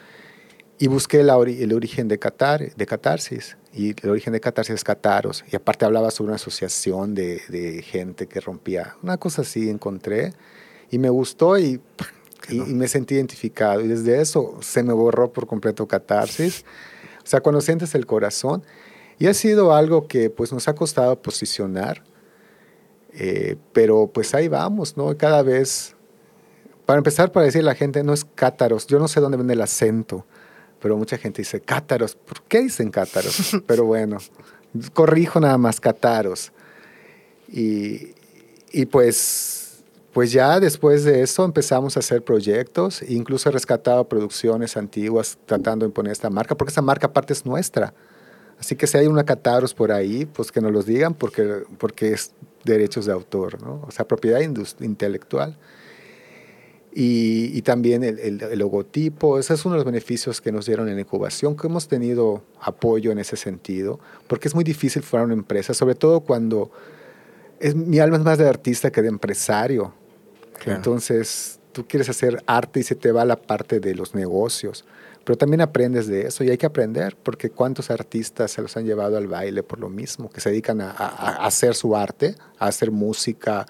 y 0.82 0.88
busqué 0.88 1.20
el 1.20 1.72
origen 1.72 2.08
de, 2.08 2.18
Catar, 2.18 2.74
de 2.74 2.86
Catarsis. 2.86 3.56
Y 3.72 3.94
el 4.02 4.10
origen 4.10 4.32
de 4.32 4.40
Catarsis 4.40 4.74
es 4.74 4.82
Cataros. 4.82 5.44
Y 5.48 5.54
aparte 5.54 5.84
hablaba 5.84 6.10
sobre 6.10 6.30
una 6.30 6.36
asociación 6.36 7.14
de, 7.14 7.40
de 7.48 7.82
gente 7.82 8.26
que 8.26 8.40
rompía. 8.40 8.96
Una 9.00 9.16
cosa 9.16 9.42
así 9.42 9.70
encontré. 9.70 10.32
Y 10.90 10.98
me 10.98 11.08
gustó 11.08 11.56
y, 11.56 11.80
y, 12.48 12.56
me 12.56 12.88
sentí 12.88 13.14
identificado. 13.14 13.80
Y 13.80 13.86
desde 13.86 14.20
eso 14.20 14.58
se 14.60 14.82
me 14.82 14.92
borró 14.92 15.32
por 15.32 15.46
completo 15.46 15.86
Catarsis. 15.86 16.64
O 17.22 17.28
sea, 17.28 17.40
cuando 17.40 17.60
sientes 17.60 17.94
el 17.94 18.04
corazón. 18.04 18.64
Y 19.20 19.28
ha 19.28 19.34
sido 19.34 19.76
algo 19.76 20.08
que 20.08 20.30
pues 20.30 20.52
nos 20.52 20.66
ha 20.66 20.74
costado 20.74 21.22
posicionar. 21.22 22.02
Eh, 23.14 23.56
pero 23.72 24.06
pues 24.06 24.34
ahí 24.34 24.48
vamos, 24.48 24.96
¿no? 24.96 25.16
Cada 25.16 25.42
vez... 25.42 25.94
Para 26.86 26.98
empezar, 26.98 27.30
para 27.30 27.46
decir 27.46 27.62
la 27.62 27.74
gente, 27.74 28.02
no 28.02 28.12
es 28.12 28.24
cátaros. 28.24 28.86
Yo 28.86 28.98
no 28.98 29.06
sé 29.06 29.20
dónde 29.20 29.36
viene 29.36 29.52
el 29.52 29.62
acento 29.62 30.26
pero 30.82 30.96
mucha 30.96 31.16
gente 31.16 31.42
dice 31.42 31.60
cátaros. 31.60 32.16
¿Por 32.16 32.42
qué 32.42 32.60
dicen 32.60 32.90
cátaros? 32.90 33.56
pero 33.66 33.84
bueno, 33.84 34.18
corrijo 34.92 35.40
nada 35.40 35.56
más 35.56 35.80
cátaros. 35.80 36.52
Y, 37.48 38.14
y, 38.72 38.86
pues, 38.86 39.84
pues 40.12 40.32
ya 40.32 40.58
después 40.58 41.04
de 41.04 41.22
eso 41.22 41.44
empezamos 41.44 41.96
a 41.96 42.00
hacer 42.00 42.22
proyectos, 42.22 43.02
incluso 43.08 43.48
he 43.48 43.52
rescatado 43.52 44.08
producciones 44.08 44.76
antiguas 44.76 45.38
tratando 45.46 45.86
de 45.86 45.92
poner 45.92 46.12
esta 46.12 46.30
marca, 46.30 46.56
porque 46.56 46.72
esa 46.72 46.82
marca 46.82 47.06
aparte 47.06 47.32
es 47.32 47.46
nuestra. 47.46 47.94
Así 48.58 48.74
que 48.74 48.86
si 48.86 48.98
hay 48.98 49.06
una 49.06 49.24
Cataros 49.24 49.74
por 49.74 49.92
ahí, 49.92 50.24
pues 50.26 50.50
que 50.50 50.60
nos 50.60 50.72
los 50.72 50.86
digan 50.86 51.14
porque, 51.14 51.64
porque 51.78 52.12
es 52.12 52.32
derechos 52.64 53.06
de 53.06 53.12
autor, 53.12 53.62
¿no? 53.62 53.82
o 53.86 53.90
sea, 53.90 54.06
propiedad 54.06 54.40
intelectual 54.40 55.56
y, 56.94 57.62
también 57.62 58.02
el, 58.04 58.58
logotipo. 58.58 59.38
Ese 59.38 59.54
es 59.54 59.64
uno 59.64 59.74
de 59.74 59.78
los 59.78 59.86
beneficios 59.86 60.40
que 60.40 60.52
nos 60.52 60.66
dieron 60.66 60.88
en 60.88 60.96
la 60.96 61.00
incubación, 61.00 61.56
que 61.56 61.66
hemos 61.66 61.88
tenido 61.88 62.42
apoyo 62.60 63.10
en 63.12 63.18
ese 63.18 63.36
sentido, 63.36 63.98
porque 64.26 64.48
es 64.48 64.54
muy 64.54 64.64
difícil 64.64 65.02
formar 65.02 65.26
una 65.26 65.34
empresa, 65.34 65.72
sobre 65.72 65.94
todo 65.94 66.20
cuando 66.20 66.70
es, 67.60 67.74
mi 67.74 67.98
alma 67.98 68.18
es 68.18 68.22
más 68.22 68.38
de 68.38 68.48
artista 68.48 68.90
que 68.90 69.00
de 69.02 69.08
empresario. 69.08 69.94
Entonces, 70.66 71.58
tú 71.72 71.86
quieres 71.86 72.08
hacer 72.08 72.42
arte 72.46 72.80
y 72.80 72.82
se 72.82 72.94
te 72.94 73.10
va 73.10 73.24
la 73.24 73.36
parte 73.36 73.80
de 73.80 73.94
los 73.94 74.14
negocios, 74.14 74.84
pero 75.24 75.36
también 75.36 75.60
aprendes 75.60 76.06
de 76.06 76.26
eso 76.26 76.44
y 76.44 76.50
hay 76.50 76.58
que 76.58 76.66
aprender, 76.66 77.16
porque 77.22 77.50
cuántos 77.50 77.90
artistas 77.90 78.50
se 78.50 78.62
los 78.62 78.76
han 78.76 78.84
llevado 78.84 79.16
al 79.16 79.26
baile 79.26 79.62
por 79.62 79.78
lo 79.78 79.88
mismo, 79.88 80.28
que 80.30 80.40
se 80.40 80.50
dedican 80.50 80.80
a 80.80 80.90
hacer 81.46 81.74
su 81.74 81.94
arte, 81.94 82.34
a 82.58 82.66
hacer 82.66 82.90
música 82.90 83.66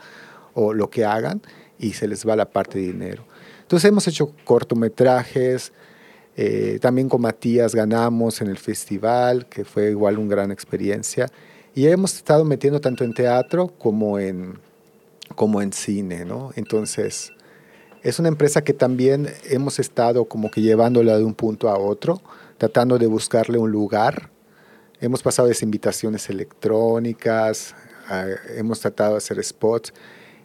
o 0.55 0.73
lo 0.73 0.89
que 0.89 1.05
hagan 1.05 1.43
y 1.79 1.93
se 1.93 2.07
les 2.09 2.27
va 2.27 2.37
la 2.37 2.47
parte 2.47 2.79
de 2.79 2.87
dinero. 2.87 3.25
Entonces 3.63 3.89
hemos 3.89 4.07
hecho 4.09 4.33
cortometrajes, 4.45 5.73
Eh, 6.35 6.79
también 6.81 7.11
con 7.11 7.21
Matías 7.21 7.75
ganamos 7.75 8.41
en 8.41 8.49
el 8.49 8.57
festival, 8.57 9.45
que 9.51 9.67
fue 9.67 9.91
igual 9.91 10.17
una 10.17 10.31
gran 10.31 10.51
experiencia. 10.51 11.27
Y 11.75 11.87
hemos 11.89 12.17
estado 12.17 12.43
metiendo 12.47 12.81
tanto 12.81 13.05
en 13.05 13.13
teatro 13.13 13.69
como 13.69 14.19
en, 14.19 14.59
como 15.35 15.61
en 15.61 15.75
cine, 15.75 16.25
¿no? 16.25 16.51
Entonces, 16.57 17.33
es 18.03 18.19
una 18.19 18.29
empresa 18.29 18.63
que 18.63 18.73
también 18.73 19.29
hemos 19.49 19.79
estado 19.79 20.25
como 20.25 20.51
que 20.51 20.61
llevándola 20.61 21.17
de 21.17 21.25
un 21.25 21.35
punto 21.35 21.69
a 21.69 21.79
otro, 21.79 22.21
tratando 22.59 22.99
de 22.99 23.07
buscarle 23.07 23.59
un 23.59 23.71
lugar. 23.71 24.31
Hemos 25.01 25.23
pasado 25.23 25.49
de 25.49 25.57
invitaciones 25.63 26.29
electrónicas, 26.29 27.75
hemos 28.57 28.81
tratado 28.81 29.13
de 29.13 29.19
hacer 29.19 29.43
spots. 29.43 29.93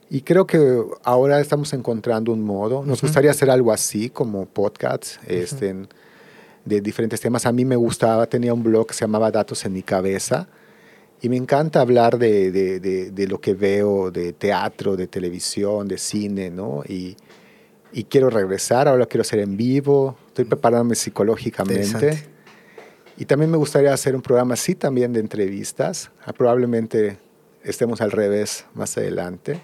Y 0.09 0.21
creo 0.21 0.45
que 0.45 0.83
ahora 1.03 1.39
estamos 1.39 1.73
encontrando 1.73 2.31
un 2.31 2.41
modo. 2.41 2.85
Nos 2.85 3.01
gustaría 3.01 3.31
hacer 3.31 3.49
algo 3.49 3.71
así, 3.71 4.09
como 4.09 4.45
podcasts 4.45 5.19
este, 5.27 5.75
de 6.63 6.81
diferentes 6.81 7.19
temas. 7.19 7.45
A 7.45 7.51
mí 7.51 7.65
me 7.65 7.75
gustaba, 7.75 8.27
tenía 8.27 8.53
un 8.53 8.63
blog 8.63 8.87
que 8.87 8.93
se 8.93 9.01
llamaba 9.01 9.31
Datos 9.31 9.65
en 9.65 9.73
mi 9.73 9.83
cabeza. 9.83 10.47
Y 11.21 11.29
me 11.29 11.37
encanta 11.37 11.81
hablar 11.81 12.19
de, 12.19 12.51
de, 12.51 12.79
de, 13.11 13.27
lo 13.27 13.41
que 13.41 13.55
veo, 13.55 14.11
de 14.11 14.33
teatro, 14.33 14.95
de 14.95 15.07
televisión, 15.07 15.87
de 15.87 15.97
cine, 15.97 16.51
¿no? 16.51 16.83
Y, 16.87 17.17
y 17.97 18.03
quiero 18.03 18.29
regresar, 18.29 18.87
ahora 18.87 19.07
quiero 19.07 19.23
hacer 19.23 19.39
en 19.39 19.57
vivo, 19.57 20.15
estoy 20.27 20.45
preparándome 20.45 20.93
psicológicamente. 20.93 22.25
Y 23.17 23.25
también 23.25 23.49
me 23.49 23.57
gustaría 23.57 23.91
hacer 23.91 24.15
un 24.15 24.21
programa 24.21 24.53
así 24.53 24.75
también 24.75 25.13
de 25.13 25.19
entrevistas. 25.19 26.11
Ah, 26.23 26.31
probablemente 26.31 27.17
estemos 27.63 27.99
al 27.99 28.11
revés 28.11 28.67
más 28.75 28.95
adelante. 28.99 29.59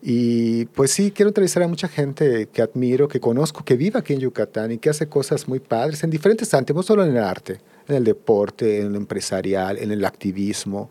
Y 0.00 0.64
pues 0.66 0.90
sí, 0.90 1.10
quiero 1.10 1.28
entrevistar 1.28 1.62
a 1.64 1.68
mucha 1.68 1.86
gente 1.86 2.48
que 2.50 2.62
admiro, 2.62 3.08
que 3.08 3.20
conozco, 3.20 3.62
que 3.62 3.76
vive 3.76 3.98
aquí 3.98 4.14
en 4.14 4.20
Yucatán 4.20 4.72
y 4.72 4.78
que 4.78 4.88
hace 4.88 5.10
cosas 5.10 5.46
muy 5.48 5.60
padres 5.60 6.02
en 6.04 6.08
diferentes 6.08 6.54
ámbitos, 6.54 6.76
no 6.76 6.82
solo 6.82 7.04
en 7.04 7.10
el 7.10 7.22
arte, 7.22 7.60
en 7.88 7.96
el 7.96 8.04
deporte, 8.04 8.80
en 8.80 8.92
lo 8.92 8.96
empresarial, 8.96 9.76
en 9.76 9.90
el 9.90 10.02
activismo. 10.06 10.90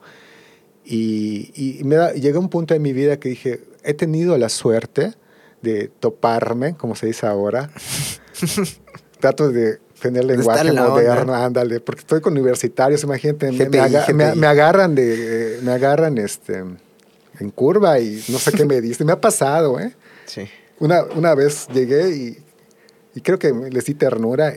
Y, 0.85 1.79
y 1.79 1.83
me 1.83 1.95
da, 1.95 2.13
llega 2.13 2.37
un 2.37 2.49
punto 2.49 2.75
en 2.75 2.83
mi 2.83 2.93
vida 2.93 3.19
que 3.19 3.29
dije, 3.29 3.61
he 3.83 3.95
tenido 3.95 4.37
la 4.37 4.49
suerte 4.49 5.15
de 5.61 5.89
toparme, 5.99 6.75
como 6.75 6.95
se 6.95 7.07
dice 7.07 7.25
ahora. 7.25 7.69
Trato 9.19 9.49
de 9.49 9.79
tener 9.99 10.25
lenguaje 10.25 10.71
moderno, 10.71 11.33
ándale, 11.33 11.79
porque 11.79 12.01
estoy 12.01 12.21
con 12.21 12.33
universitarios, 12.33 13.03
imagínate, 13.03 13.51
me, 13.51 14.35
me, 14.35 14.47
agarran 14.47 14.93
de, 14.93 15.59
me 15.63 15.71
agarran 15.71 16.17
este 16.19 16.63
en 17.39 17.51
curva 17.51 17.99
y 17.99 18.23
no 18.29 18.37
sé 18.37 18.51
qué 18.51 18.65
me 18.65 18.81
diste. 18.81 19.03
Me 19.05 19.11
ha 19.11 19.21
pasado, 19.21 19.79
¿eh? 19.79 19.95
Sí. 20.25 20.47
Una, 20.79 21.03
una 21.03 21.33
vez 21.35 21.67
llegué 21.73 22.09
y, 22.15 22.37
y 23.15 23.21
creo 23.21 23.39
que 23.39 23.51
les 23.51 23.85
di 23.85 23.95
ternura 23.95 24.53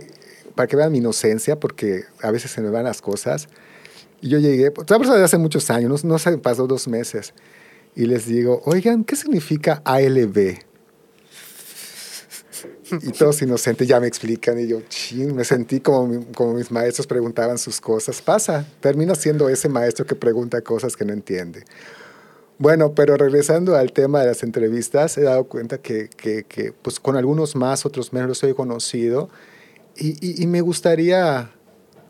para 0.54 0.66
que 0.66 0.76
vean 0.76 0.92
mi 0.92 0.98
inocencia, 0.98 1.58
porque 1.58 2.04
a 2.22 2.30
veces 2.30 2.50
se 2.50 2.60
me 2.60 2.70
van 2.70 2.84
las 2.84 3.00
cosas. 3.00 3.48
Y 4.20 4.28
yo 4.28 4.38
llegué, 4.38 4.70
pues, 4.70 4.86
persona 4.86 5.16
de 5.16 5.24
hace 5.24 5.38
muchos 5.38 5.70
años, 5.70 6.04
no, 6.04 6.12
no 6.12 6.18
se 6.18 6.36
pasó 6.38 6.66
dos 6.66 6.88
meses, 6.88 7.32
y 7.94 8.06
les 8.06 8.26
digo, 8.26 8.60
oigan, 8.66 9.04
¿qué 9.04 9.16
significa 9.16 9.80
ALB? 9.84 10.58
Y 13.02 13.10
todos 13.12 13.42
inocentes 13.42 13.86
ya 13.86 14.00
me 14.00 14.06
explican 14.06 14.58
y 14.58 14.66
yo, 14.66 14.80
ching, 14.88 15.34
me 15.34 15.44
sentí 15.44 15.80
como, 15.80 16.24
como 16.34 16.54
mis 16.54 16.70
maestros 16.70 17.06
preguntaban 17.06 17.58
sus 17.58 17.80
cosas. 17.80 18.20
Pasa, 18.22 18.66
termino 18.80 19.14
siendo 19.14 19.48
ese 19.48 19.68
maestro 19.68 20.06
que 20.06 20.14
pregunta 20.14 20.60
cosas 20.62 20.96
que 20.96 21.04
no 21.04 21.12
entiende. 21.12 21.64
Bueno, 22.58 22.94
pero 22.94 23.16
regresando 23.16 23.74
al 23.76 23.92
tema 23.92 24.20
de 24.20 24.26
las 24.26 24.42
entrevistas, 24.42 25.16
he 25.16 25.22
dado 25.22 25.44
cuenta 25.44 25.78
que, 25.78 26.08
que, 26.08 26.44
que 26.44 26.72
pues 26.72 27.00
con 27.00 27.16
algunos 27.16 27.56
más, 27.56 27.86
otros 27.86 28.12
menos 28.12 28.28
los 28.28 28.44
he 28.44 28.54
conocido 28.54 29.30
y, 29.96 30.42
y, 30.42 30.46
me 30.46 30.60
gustaría, 30.60 31.50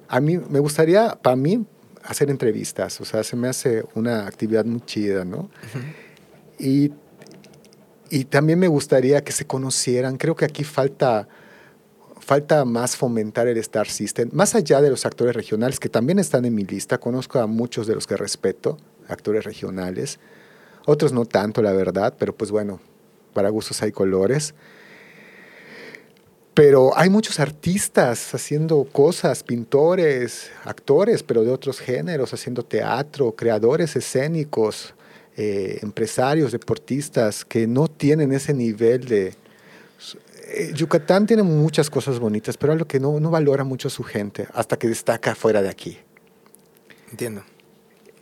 a 0.09 0.21
mí, 0.21 0.39
me 0.39 0.59
gustaría, 0.61 1.19
para 1.21 1.37
mí, 1.37 1.67
hacer 2.05 2.31
entrevistas, 2.31 3.01
o 3.01 3.05
sea, 3.05 3.25
se 3.25 3.37
me 3.37 3.49
hace 3.49 3.85
una 3.95 4.27
actividad 4.27 4.65
muy 4.65 4.81
chida, 4.83 5.25
¿no? 5.25 5.51
y, 6.59 6.93
y 8.11 8.25
también 8.25 8.59
me 8.59 8.69
gustaría 8.69 9.23
que 9.23 9.33
se 9.33 9.47
conocieran, 9.47 10.17
creo 10.17 10.37
que 10.37 10.45
aquí 10.45 10.65
falta 10.65 11.29
falta 12.21 12.65
más 12.65 12.97
fomentar 12.97 13.49
el 13.49 13.57
Star 13.59 13.89
System, 13.89 14.29
más 14.33 14.55
allá 14.55 14.81
de 14.81 14.91
los 14.91 15.05
actores 15.07 15.35
regionales 15.35 15.81
que 15.81 15.89
también 15.89 16.19
están 16.19 16.45
en 16.45 16.55
mi 16.55 16.65
lista, 16.65 16.99
conozco 16.99 17.41
a 17.41 17.47
muchos 17.47 17.87
de 17.87 17.95
los 17.95 18.07
que 18.07 18.17
respeto, 18.17 18.77
actores 19.09 19.45
regionales, 19.45 20.21
otros 20.87 21.13
no 21.13 21.25
tanto, 21.25 21.63
la 21.63 21.73
verdad, 21.73 22.15
pero 22.19 22.35
pues 22.35 22.51
bueno, 22.51 22.81
para 23.33 23.49
gustos 23.49 23.83
hay 23.83 23.93
colores. 23.93 24.55
Pero 26.55 26.97
hay 26.97 27.09
muchos 27.11 27.41
artistas 27.41 28.35
haciendo 28.35 28.85
cosas, 28.85 29.43
pintores, 29.43 30.51
actores, 30.65 31.23
pero 31.23 31.43
de 31.43 31.51
otros 31.51 31.81
géneros, 31.81 32.35
haciendo 32.35 32.65
teatro, 32.65 33.33
creadores 33.33 33.97
escénicos, 33.97 34.95
eh, 35.37 35.79
empresarios, 35.83 36.53
deportistas, 36.53 37.45
que 37.45 37.67
no 37.67 37.89
tienen 37.89 38.33
ese 38.33 38.55
nivel 38.55 39.05
de... 39.05 39.35
Eh, 40.53 40.73
Yucatán 40.75 41.27
tiene 41.27 41.43
muchas 41.43 41.89
cosas 41.89 42.19
bonitas, 42.19 42.57
pero 42.57 42.73
algo 42.73 42.87
que 42.87 42.99
no, 42.99 43.21
no 43.21 43.31
valora 43.31 43.65
mucho 43.65 43.89
su 43.89 44.03
gente 44.03 44.49
hasta 44.53 44.79
que 44.79 44.89
destaca 44.89 45.35
fuera 45.35 45.63
de 45.63 45.69
aquí. 45.69 45.99
Entiendo. 47.11 47.43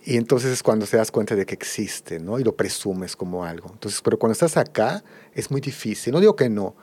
Y 0.05 0.16
entonces 0.16 0.53
es 0.53 0.62
cuando 0.62 0.87
te 0.87 0.97
das 0.97 1.11
cuenta 1.11 1.37
de 1.37 1.44
que 1.44 1.55
existe, 1.55 2.18
¿no? 2.18 2.38
Y 2.38 2.44
lo 2.44 2.57
presumes 2.57 3.14
como 3.14 3.44
algo. 3.44 3.71
Entonces, 3.73 4.01
pero 4.03 4.18
cuando 4.18 4.33
estás 4.33 4.57
acá 4.57 5.05
es 5.35 5.51
muy 5.51 5.61
difícil. 5.61 6.12
No 6.12 6.21
digo 6.21 6.35
que 6.35 6.49
no, 6.49 6.75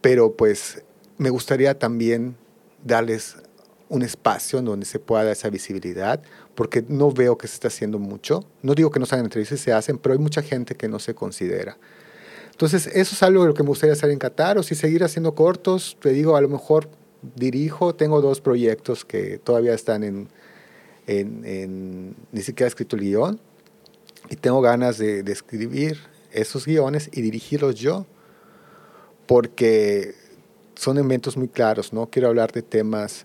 pero 0.00 0.36
pues 0.36 0.82
me 1.16 1.30
gustaría 1.30 1.78
también 1.78 2.36
darles 2.84 3.36
un 3.88 4.02
espacio 4.02 4.58
en 4.58 4.66
donde 4.66 4.86
se 4.86 4.98
pueda 4.98 5.24
dar 5.24 5.32
esa 5.32 5.50
visibilidad, 5.50 6.22
porque 6.60 6.84
no 6.86 7.10
veo 7.10 7.38
que 7.38 7.48
se 7.48 7.54
está 7.54 7.68
haciendo 7.68 7.98
mucho. 7.98 8.44
No 8.60 8.74
digo 8.74 8.90
que 8.90 9.00
no 9.00 9.06
se 9.06 9.14
hagan 9.14 9.24
entrevistas, 9.24 9.60
se 9.60 9.72
hacen, 9.72 9.96
pero 9.96 10.12
hay 10.12 10.18
mucha 10.18 10.42
gente 10.42 10.74
que 10.74 10.88
no 10.88 10.98
se 10.98 11.14
considera. 11.14 11.78
Entonces, 12.50 12.86
eso 12.88 13.14
es 13.14 13.22
algo 13.22 13.44
de 13.44 13.48
lo 13.48 13.54
que 13.54 13.62
me 13.62 13.70
gustaría 13.70 13.94
hacer 13.94 14.10
en 14.10 14.18
Qatar, 14.18 14.58
o 14.58 14.62
si 14.62 14.74
seguir 14.74 15.02
haciendo 15.02 15.34
cortos, 15.34 15.96
te 16.02 16.10
digo, 16.10 16.36
a 16.36 16.40
lo 16.42 16.50
mejor 16.50 16.90
dirijo, 17.34 17.94
tengo 17.94 18.20
dos 18.20 18.42
proyectos 18.42 19.06
que 19.06 19.38
todavía 19.38 19.72
están 19.72 20.02
en, 20.02 20.28
en, 21.06 22.14
ni 22.30 22.42
siquiera 22.42 22.66
he 22.66 22.68
escrito 22.68 22.94
el 22.96 23.04
guion 23.04 23.40
y 24.28 24.36
tengo 24.36 24.60
ganas 24.60 24.98
de, 24.98 25.20
escribir 25.32 25.96
esos 26.30 26.66
guiones 26.66 27.08
y 27.10 27.22
dirigirlos 27.22 27.74
yo 27.76 28.04
porque 29.26 30.14
son 30.74 30.98
eventos 30.98 31.38
muy 31.38 31.48
claros, 31.48 31.94
¿no? 31.94 32.10
Quiero 32.10 32.28
hablar 32.28 32.52
de 32.52 32.60
temas 32.60 33.24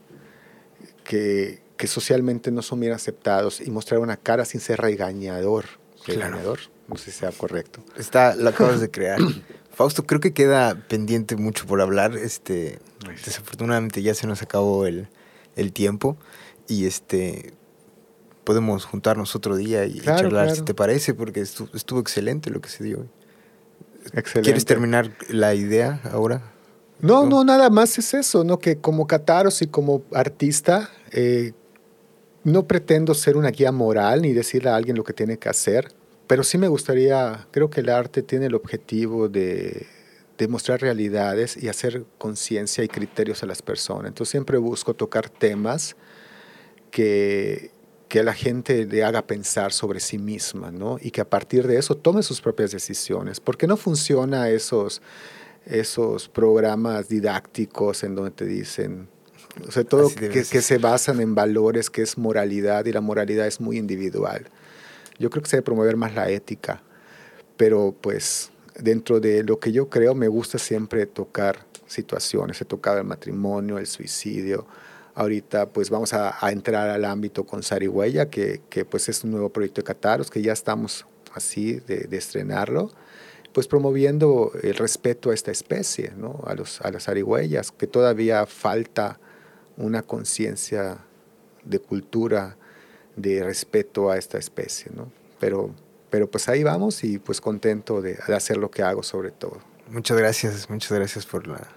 que, 1.04 1.65
que 1.78 1.88
socialmente 1.88 2.52
no 2.52 2.62
son 2.62 2.80
bien 2.80 2.94
aceptados 2.94 3.62
y 3.62 3.70
mostrar 3.72 4.00
una 4.00 4.18
cara 4.18 4.46
sin 4.46 4.62
ser 4.62 4.80
regañador. 4.80 5.66
Regañador, 6.06 6.60
no 6.88 6.98
sé 6.98 7.12
si 7.12 7.20
sea 7.20 7.32
correcto. 7.32 7.84
Está, 7.98 8.36
lo 8.36 8.50
acabas 8.50 8.80
de 8.80 8.92
crear. 8.92 9.20
Fausto, 9.72 10.06
creo 10.06 10.22
que 10.22 10.34
queda 10.34 10.76
pendiente 10.88 11.36
mucho 11.36 11.66
por 11.66 11.82
hablar. 11.82 12.16
Este, 12.16 12.80
desafortunadamente 13.26 14.02
ya 14.02 14.14
se 14.14 14.28
nos 14.28 14.42
acabó 14.42 14.86
el, 14.86 15.10
el 15.56 15.74
tiempo 15.74 16.18
y 16.68 16.86
este, 16.86 17.54
podemos 18.46 18.86
juntarnos 18.86 19.36
otro 19.36 19.58
día 19.58 19.86
y 19.86 20.00
charlar, 20.00 20.56
si 20.56 20.62
te 20.62 20.74
parece, 20.74 21.14
porque 21.14 21.42
estuvo, 21.42 22.00
excelente 22.00 22.50
lo 22.50 22.62
que 22.62 22.70
se 22.70 22.84
dio 22.84 23.00
hoy. 23.00 23.10
Excelente. 24.14 24.42
¿Quieres 24.44 24.66
terminar 24.66 25.12
la 25.30 25.56
idea 25.56 26.00
ahora? 26.12 26.54
No, 27.02 27.26
no, 27.26 27.44
nada 27.44 27.70
más 27.70 27.98
es 27.98 28.14
eso, 28.14 28.44
¿no? 28.44 28.60
Que 28.60 28.78
como 28.78 29.08
Cataros 29.08 29.62
y 29.62 29.68
como 29.68 30.04
artista, 30.14 30.90
eh, 31.12 31.54
no 32.46 32.68
pretendo 32.68 33.14
ser 33.14 33.36
una 33.36 33.50
guía 33.50 33.72
moral 33.72 34.22
ni 34.22 34.32
decirle 34.32 34.70
a 34.70 34.76
alguien 34.76 34.96
lo 34.96 35.04
que 35.04 35.14
tiene 35.14 35.38
que 35.38 35.50
hacer, 35.50 35.92
pero 36.28 36.44
sí 36.44 36.58
me 36.58 36.68
gustaría, 36.68 37.48
creo 37.52 37.70
que 37.70 37.82
el 37.82 37.90
arte 37.90 38.22
tiene 38.22 38.46
el 38.46 38.56
objetivo 38.56 39.28
de, 39.28 39.88
de 40.38 40.48
mostrar 40.48 40.80
realidades 40.80 41.58
y 41.62 41.70
hacer 41.70 42.06
conciencia 42.18 42.84
y 42.84 42.88
criterios 42.88 43.42
a 43.42 43.48
las 43.48 43.62
personas. 43.62 44.08
Entonces 44.08 44.32
siempre 44.32 44.58
busco 44.58 44.94
tocar 44.94 45.28
temas 45.28 45.96
que, 46.92 47.72
que 48.10 48.24
la 48.24 48.34
gente 48.34 48.86
le 48.86 49.04
haga 49.04 49.26
pensar 49.26 49.74
sobre 49.74 50.00
sí 50.00 50.20
misma, 50.20 50.72
¿no? 50.72 50.98
Y 51.02 51.10
que 51.10 51.22
a 51.22 51.30
partir 51.30 51.66
de 51.68 51.78
eso 51.78 51.96
tome 51.96 52.22
sus 52.22 52.42
propias 52.42 52.72
decisiones. 52.72 53.40
¿Por 53.40 53.58
qué 53.58 53.66
no 53.66 53.76
funciona 53.76 54.50
esos, 54.50 55.02
esos 55.66 56.30
programas 56.30 57.10
didácticos 57.10 58.04
en 58.04 58.14
donde 58.14 58.32
te 58.32 58.46
dicen, 58.46 59.10
o 59.68 59.72
sea, 59.72 59.84
todo 59.84 60.10
que, 60.14 60.30
que, 60.30 60.44
se 60.44 60.78
basan 60.78 61.22
en 61.22 61.36
valores, 61.36 61.90
que 61.90 62.02
es 62.02 62.18
moralidad, 62.18 62.86
y 62.86 62.92
la 62.92 63.02
moralidad 63.02 63.48
es 63.48 63.62
muy 63.62 63.78
individual. 63.78 64.48
Yo 65.20 65.30
creo 65.30 65.44
que 65.44 65.50
se 65.50 65.58
debe 65.58 65.66
promover 65.66 65.96
más 65.96 66.14
la 66.14 66.30
ética, 66.30 66.84
pero 67.58 67.96
pues 68.00 68.52
dentro 68.78 69.20
de 69.20 69.44
lo 69.44 69.60
que 69.60 69.72
yo 69.72 69.90
creo 69.90 70.14
me 70.16 70.28
gusta 70.28 70.58
siempre 70.58 71.06
tocar 71.06 71.66
situaciones. 71.88 72.60
He 72.62 72.66
tocado 72.66 72.98
el 72.98 73.06
matrimonio, 73.06 73.78
el 73.78 73.88
suicidio, 73.88 74.68
Ahorita 75.16 75.70
pues 75.70 75.90
vamos 75.90 76.14
a, 76.14 76.38
entrar 76.52 76.90
al 76.90 77.06
ámbito 77.06 77.46
con 77.46 77.64
Sarigüeya, 77.64 78.30
que, 78.30 78.62
que, 78.70 78.84
pues 78.84 79.08
es 79.08 79.24
un 79.24 79.32
nuevo 79.32 79.50
proyecto 79.50 79.80
de 79.80 79.86
Cataros, 79.86 80.30
que 80.30 80.42
ya 80.42 80.52
estamos 80.52 81.06
así 81.34 81.80
de, 81.88 82.10
estrenarlo. 82.12 82.92
pues 83.54 83.70
promoviendo 83.70 84.52
el 84.62 84.76
respeto 84.76 85.32
a 85.32 85.34
esta 85.34 85.52
especie, 85.52 86.12
¿no? 86.18 86.44
a, 86.46 86.54
los, 86.54 86.82
a 86.82 86.92
las 86.92 87.08
arihuellas, 87.08 87.72
que 87.72 87.88
todavía 87.88 88.46
falta 88.46 89.22
una 89.78 90.02
conciencia 90.02 91.00
de 91.64 91.80
cultura, 91.80 92.58
de 93.16 93.44
respeto 93.44 94.10
a 94.10 94.18
esta 94.18 94.38
especie. 94.38 94.92
¿no? 94.96 95.12
Pero, 95.40 95.72
pero 96.10 96.30
pues 96.30 96.48
ahí 96.50 96.64
vamos 96.64 97.04
y 97.04 97.20
pues 97.20 97.42
contento 97.42 98.02
de, 98.02 98.18
hacer 98.34 98.58
lo 98.58 98.72
que 98.72 98.84
hago 98.84 99.04
sobre 99.04 99.32
todo. 99.32 99.60
Muchas 99.90 100.18
gracias, 100.18 100.70
muchas 100.70 100.92
gracias 100.92 101.26
por 101.26 101.48
la, 101.48 101.68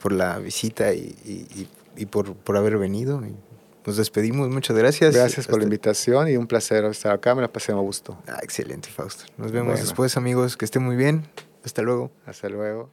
por 0.00 0.12
la 0.12 0.38
visita 0.38 0.94
y, 0.94 1.14
y, 1.24 1.68
y 1.96 2.06
por, 2.06 2.34
por 2.34 2.56
haber 2.56 2.78
venido 2.78 3.20
nos 3.86 3.96
despedimos. 3.96 4.48
Muchas 4.50 4.76
gracias. 4.76 5.14
Gracias 5.14 5.46
por 5.46 5.58
la 5.58 5.64
invitación 5.64 6.28
y 6.28 6.36
un 6.36 6.46
placer 6.46 6.84
estar 6.84 7.12
acá. 7.12 7.34
Me 7.34 7.42
la 7.42 7.52
pasé 7.52 7.72
a 7.72 7.76
gusto. 7.76 8.18
Ah, 8.26 8.38
excelente, 8.42 8.88
Fausto. 8.88 9.24
Nos 9.36 9.52
vemos 9.52 9.80
después, 9.80 10.16
amigos. 10.16 10.56
Que 10.56 10.64
estén 10.64 10.82
muy 10.82 10.96
bien. 10.96 11.26
Hasta 11.64 11.82
luego. 11.82 12.10
Hasta 12.26 12.48
luego. 12.48 12.90